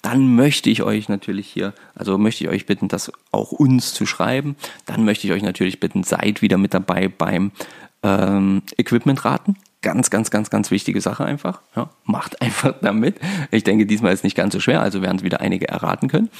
[0.02, 4.04] Dann möchte ich euch natürlich hier, also möchte ich euch bitten, das auch uns zu
[4.04, 4.56] schreiben.
[4.84, 7.50] Dann möchte ich euch natürlich bitten, seid wieder mit dabei beim
[8.04, 11.60] ähm, Equipment raten ganz, ganz, ganz, ganz wichtige Sache einfach.
[11.76, 13.16] Ja, macht einfach damit.
[13.50, 16.30] Ich denke, diesmal ist nicht ganz so schwer, also werden es wieder einige erraten können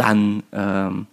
[0.00, 1.06] dann ähm,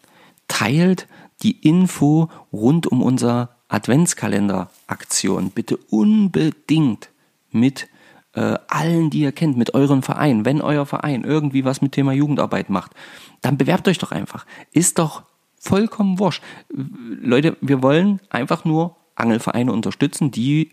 [0.48, 1.08] teilt
[1.44, 7.10] die Info rund um unser Adventskalender-Aktion bitte unbedingt
[7.52, 7.90] mit
[8.34, 10.46] äh, allen, die ihr kennt, mit eurem Verein.
[10.46, 12.94] Wenn euer Verein irgendwie was mit Thema Jugendarbeit macht,
[13.42, 14.46] dann bewerbt euch doch einfach.
[14.72, 15.24] Ist doch
[15.60, 16.42] vollkommen wurscht.
[16.70, 20.72] Leute, wir wollen einfach nur Angelvereine unterstützen, die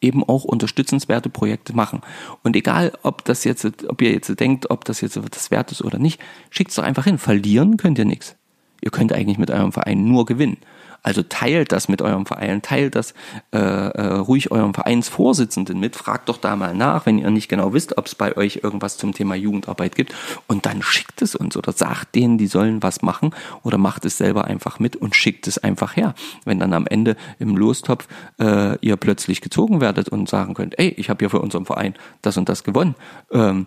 [0.00, 2.00] eben auch unterstützenswerte Projekte machen.
[2.42, 5.82] Und egal, ob das jetzt, ob ihr jetzt denkt, ob das jetzt das wert ist
[5.82, 7.18] oder nicht, schickt es doch einfach hin.
[7.18, 8.36] Verlieren könnt ihr nichts.
[8.80, 10.56] Ihr könnt eigentlich mit eurem Verein nur gewinnen.
[11.02, 13.14] Also teilt das mit eurem Verein, teilt das
[13.52, 17.72] äh, äh, ruhig eurem Vereinsvorsitzenden mit, fragt doch da mal nach, wenn ihr nicht genau
[17.72, 20.14] wisst, ob es bei euch irgendwas zum Thema Jugendarbeit gibt
[20.46, 24.18] und dann schickt es uns oder sagt denen, die sollen was machen oder macht es
[24.18, 26.14] selber einfach mit und schickt es einfach her.
[26.44, 28.06] Wenn dann am Ende im Lostopf
[28.38, 31.94] äh, ihr plötzlich gezogen werdet und sagen könnt, ey, ich habe hier für unseren Verein
[32.22, 32.94] das und das gewonnen,
[33.32, 33.66] ähm,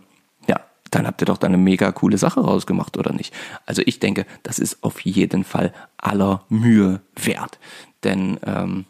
[0.95, 3.33] dann habt ihr doch da eine mega coole Sache rausgemacht, oder nicht?
[3.65, 7.59] Also ich denke, das ist auf jeden Fall aller Mühe wert.
[8.03, 8.85] Denn ähm,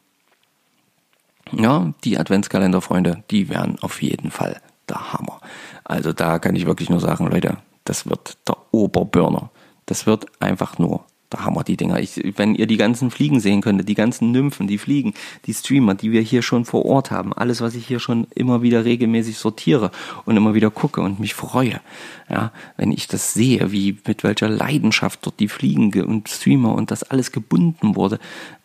[1.51, 5.39] ja, die Adventskalenderfreunde, die wären auf jeden Fall der Hammer.
[5.83, 9.49] Also da kann ich wirklich nur sagen, Leute, das wird der Oberburner.
[9.85, 11.99] Das wird einfach nur der Hammer, die Dinger.
[11.99, 15.13] Ich, wenn ihr die ganzen Fliegen sehen könntet, die ganzen Nymphen, die Fliegen,
[15.45, 18.61] die Streamer, die wir hier schon vor Ort haben, alles, was ich hier schon immer
[18.61, 19.91] wieder regelmäßig sortiere
[20.25, 21.81] und immer wieder gucke und mich freue.
[22.29, 26.91] Ja, wenn ich das sehe, wie mit welcher Leidenschaft dort die Fliegen und Streamer und
[26.91, 28.19] das alles gebunden wurde.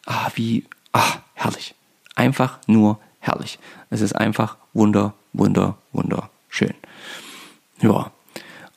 [0.07, 1.75] Ah, wie, ah, herrlich.
[2.15, 3.59] Einfach nur herrlich.
[3.91, 6.75] Es ist einfach wunder, wunder, wunderschön.
[7.81, 8.11] Ja,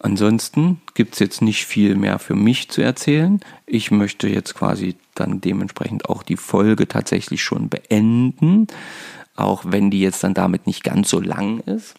[0.03, 3.39] Ansonsten gibt's jetzt nicht viel mehr für mich zu erzählen.
[3.67, 8.65] Ich möchte jetzt quasi dann dementsprechend auch die Folge tatsächlich schon beenden,
[9.35, 11.93] auch wenn die jetzt dann damit nicht ganz so lang ist.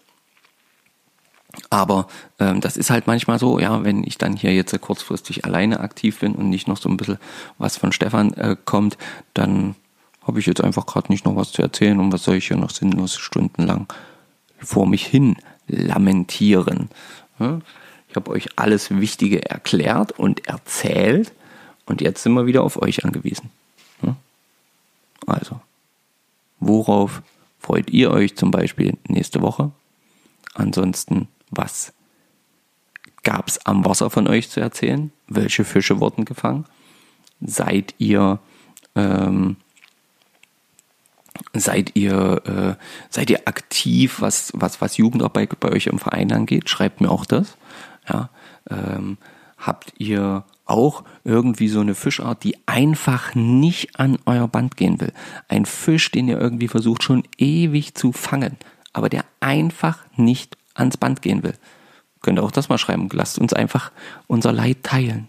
[1.70, 2.08] Aber
[2.40, 6.18] ähm, das ist halt manchmal so, ja, wenn ich dann hier jetzt kurzfristig alleine aktiv
[6.18, 7.18] bin und nicht noch so ein bisschen
[7.58, 8.98] was von Stefan äh, kommt,
[9.32, 9.76] dann
[10.26, 12.56] habe ich jetzt einfach gerade nicht noch was zu erzählen und was soll ich hier
[12.56, 13.86] noch sinnlos stundenlang
[14.58, 15.36] vor mich hin
[15.68, 16.88] lamentieren.
[17.38, 17.60] Ja?
[18.12, 21.32] Ich habe euch alles Wichtige erklärt und erzählt
[21.86, 23.50] und jetzt sind wir wieder auf euch angewiesen.
[25.26, 25.62] Also,
[26.60, 27.22] worauf
[27.58, 29.70] freut ihr euch zum Beispiel nächste Woche?
[30.52, 31.94] Ansonsten, was
[33.22, 35.10] gab es am Wasser von euch zu erzählen?
[35.28, 36.66] Welche Fische wurden gefangen?
[37.40, 38.40] Seid ihr
[38.94, 39.56] ähm,
[41.54, 42.42] seid ihr
[42.78, 46.68] äh, seid ihr aktiv, was was was Jugendarbeit bei euch im Verein angeht?
[46.68, 47.56] Schreibt mir auch das.
[48.08, 48.30] Ja,
[48.70, 49.18] ähm,
[49.58, 55.12] habt ihr auch irgendwie so eine Fischart, die einfach nicht an euer Band gehen will.
[55.48, 58.56] Ein Fisch, den ihr irgendwie versucht schon ewig zu fangen,
[58.92, 61.54] aber der einfach nicht ans Band gehen will.
[62.22, 63.08] Könnt ihr auch das mal schreiben.
[63.12, 63.92] Lasst uns einfach
[64.26, 65.28] unser Leid teilen.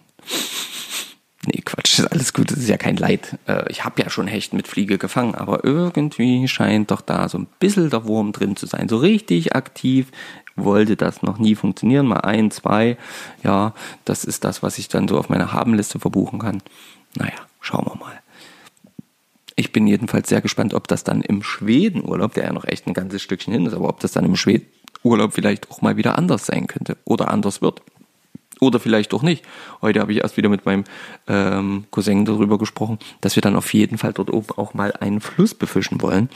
[1.46, 3.38] Nee, Quatsch, ist alles gut, das ist ja kein Leid.
[3.48, 7.38] Äh, ich habe ja schon Hecht mit Fliege gefangen, aber irgendwie scheint doch da so
[7.38, 8.88] ein bisschen der Wurm drin zu sein.
[8.88, 10.08] So richtig aktiv
[10.56, 12.08] wollte das noch nie funktionieren.
[12.08, 12.98] Mal ein, zwei,
[13.44, 13.74] ja,
[14.06, 16.62] das ist das, was ich dann so auf meiner Habenliste verbuchen kann.
[17.16, 18.20] Naja, schauen wir mal.
[19.56, 22.94] Ich bin jedenfalls sehr gespannt, ob das dann im Schwedenurlaub, der ja noch echt ein
[22.94, 26.46] ganzes Stückchen hin ist, aber ob das dann im Schwedenurlaub vielleicht auch mal wieder anders
[26.48, 27.82] sein könnte oder anders wird.
[28.60, 29.44] Oder vielleicht auch nicht.
[29.82, 30.86] Heute habe ich erst wieder mit meinem
[31.28, 35.20] ähm, Cousin darüber gesprochen, dass wir dann auf jeden Fall dort oben auch mal einen
[35.20, 36.30] Fluss befischen wollen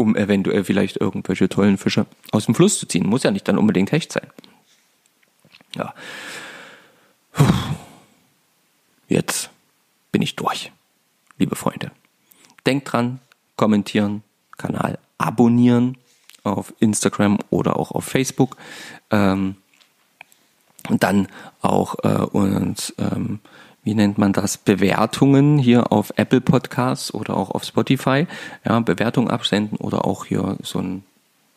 [0.00, 3.06] um eventuell vielleicht irgendwelche tollen Fische aus dem Fluss zu ziehen.
[3.06, 4.26] Muss ja nicht dann unbedingt Hecht sein.
[5.74, 5.94] Ja.
[9.08, 9.50] Jetzt
[10.12, 10.72] bin ich durch,
[11.38, 11.92] liebe Freunde.
[12.66, 13.20] Denkt dran,
[13.56, 14.22] kommentieren,
[14.56, 15.96] Kanal abonnieren
[16.42, 18.56] auf Instagram oder auch auf Facebook.
[19.10, 19.56] Ähm,
[20.88, 21.28] und dann
[21.60, 23.40] auch äh, uns ähm,
[23.82, 28.26] wie nennt man das, Bewertungen hier auf Apple Podcasts oder auch auf Spotify,
[28.64, 31.04] ja, Bewertungen absenden oder auch hier so ein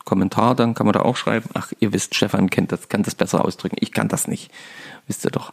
[0.04, 3.14] Kommentar, dann kann man da auch schreiben, ach, ihr wisst, Stefan kennt das, kann das
[3.14, 4.50] besser ausdrücken, ich kann das nicht,
[5.06, 5.52] wisst ihr doch.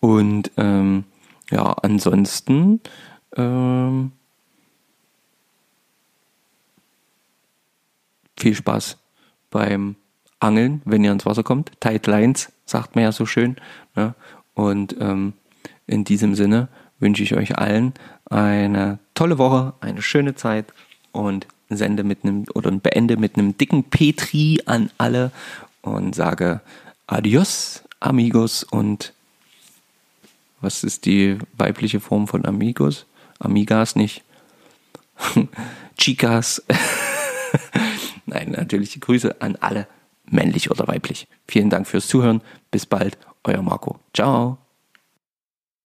[0.00, 1.04] Und ähm,
[1.50, 2.80] ja, ansonsten
[3.36, 4.12] ähm,
[8.36, 8.98] viel Spaß
[9.50, 9.96] beim
[10.40, 11.72] Angeln, wenn ihr ins Wasser kommt.
[11.80, 13.56] Tight Lines, sagt man ja so schön.
[13.96, 14.14] Ja,
[14.54, 15.34] und ähm,
[15.86, 16.68] in diesem Sinne
[16.98, 17.92] wünsche ich euch allen
[18.30, 20.72] eine tolle Woche, eine schöne Zeit
[21.12, 25.32] und sende mit einem oder beende mit einem dicken Petri an alle
[25.82, 26.60] und sage
[27.06, 29.12] Adios, Amigos und
[30.60, 33.06] was ist die weibliche Form von Amigos?
[33.38, 34.22] Amigas nicht.
[35.98, 36.62] Chicas.
[38.26, 39.86] Nein, natürlich Grüße an alle,
[40.24, 41.28] männlich oder weiblich.
[41.46, 42.40] Vielen Dank fürs Zuhören.
[42.70, 44.00] Bis bald, euer Marco.
[44.14, 44.63] Ciao.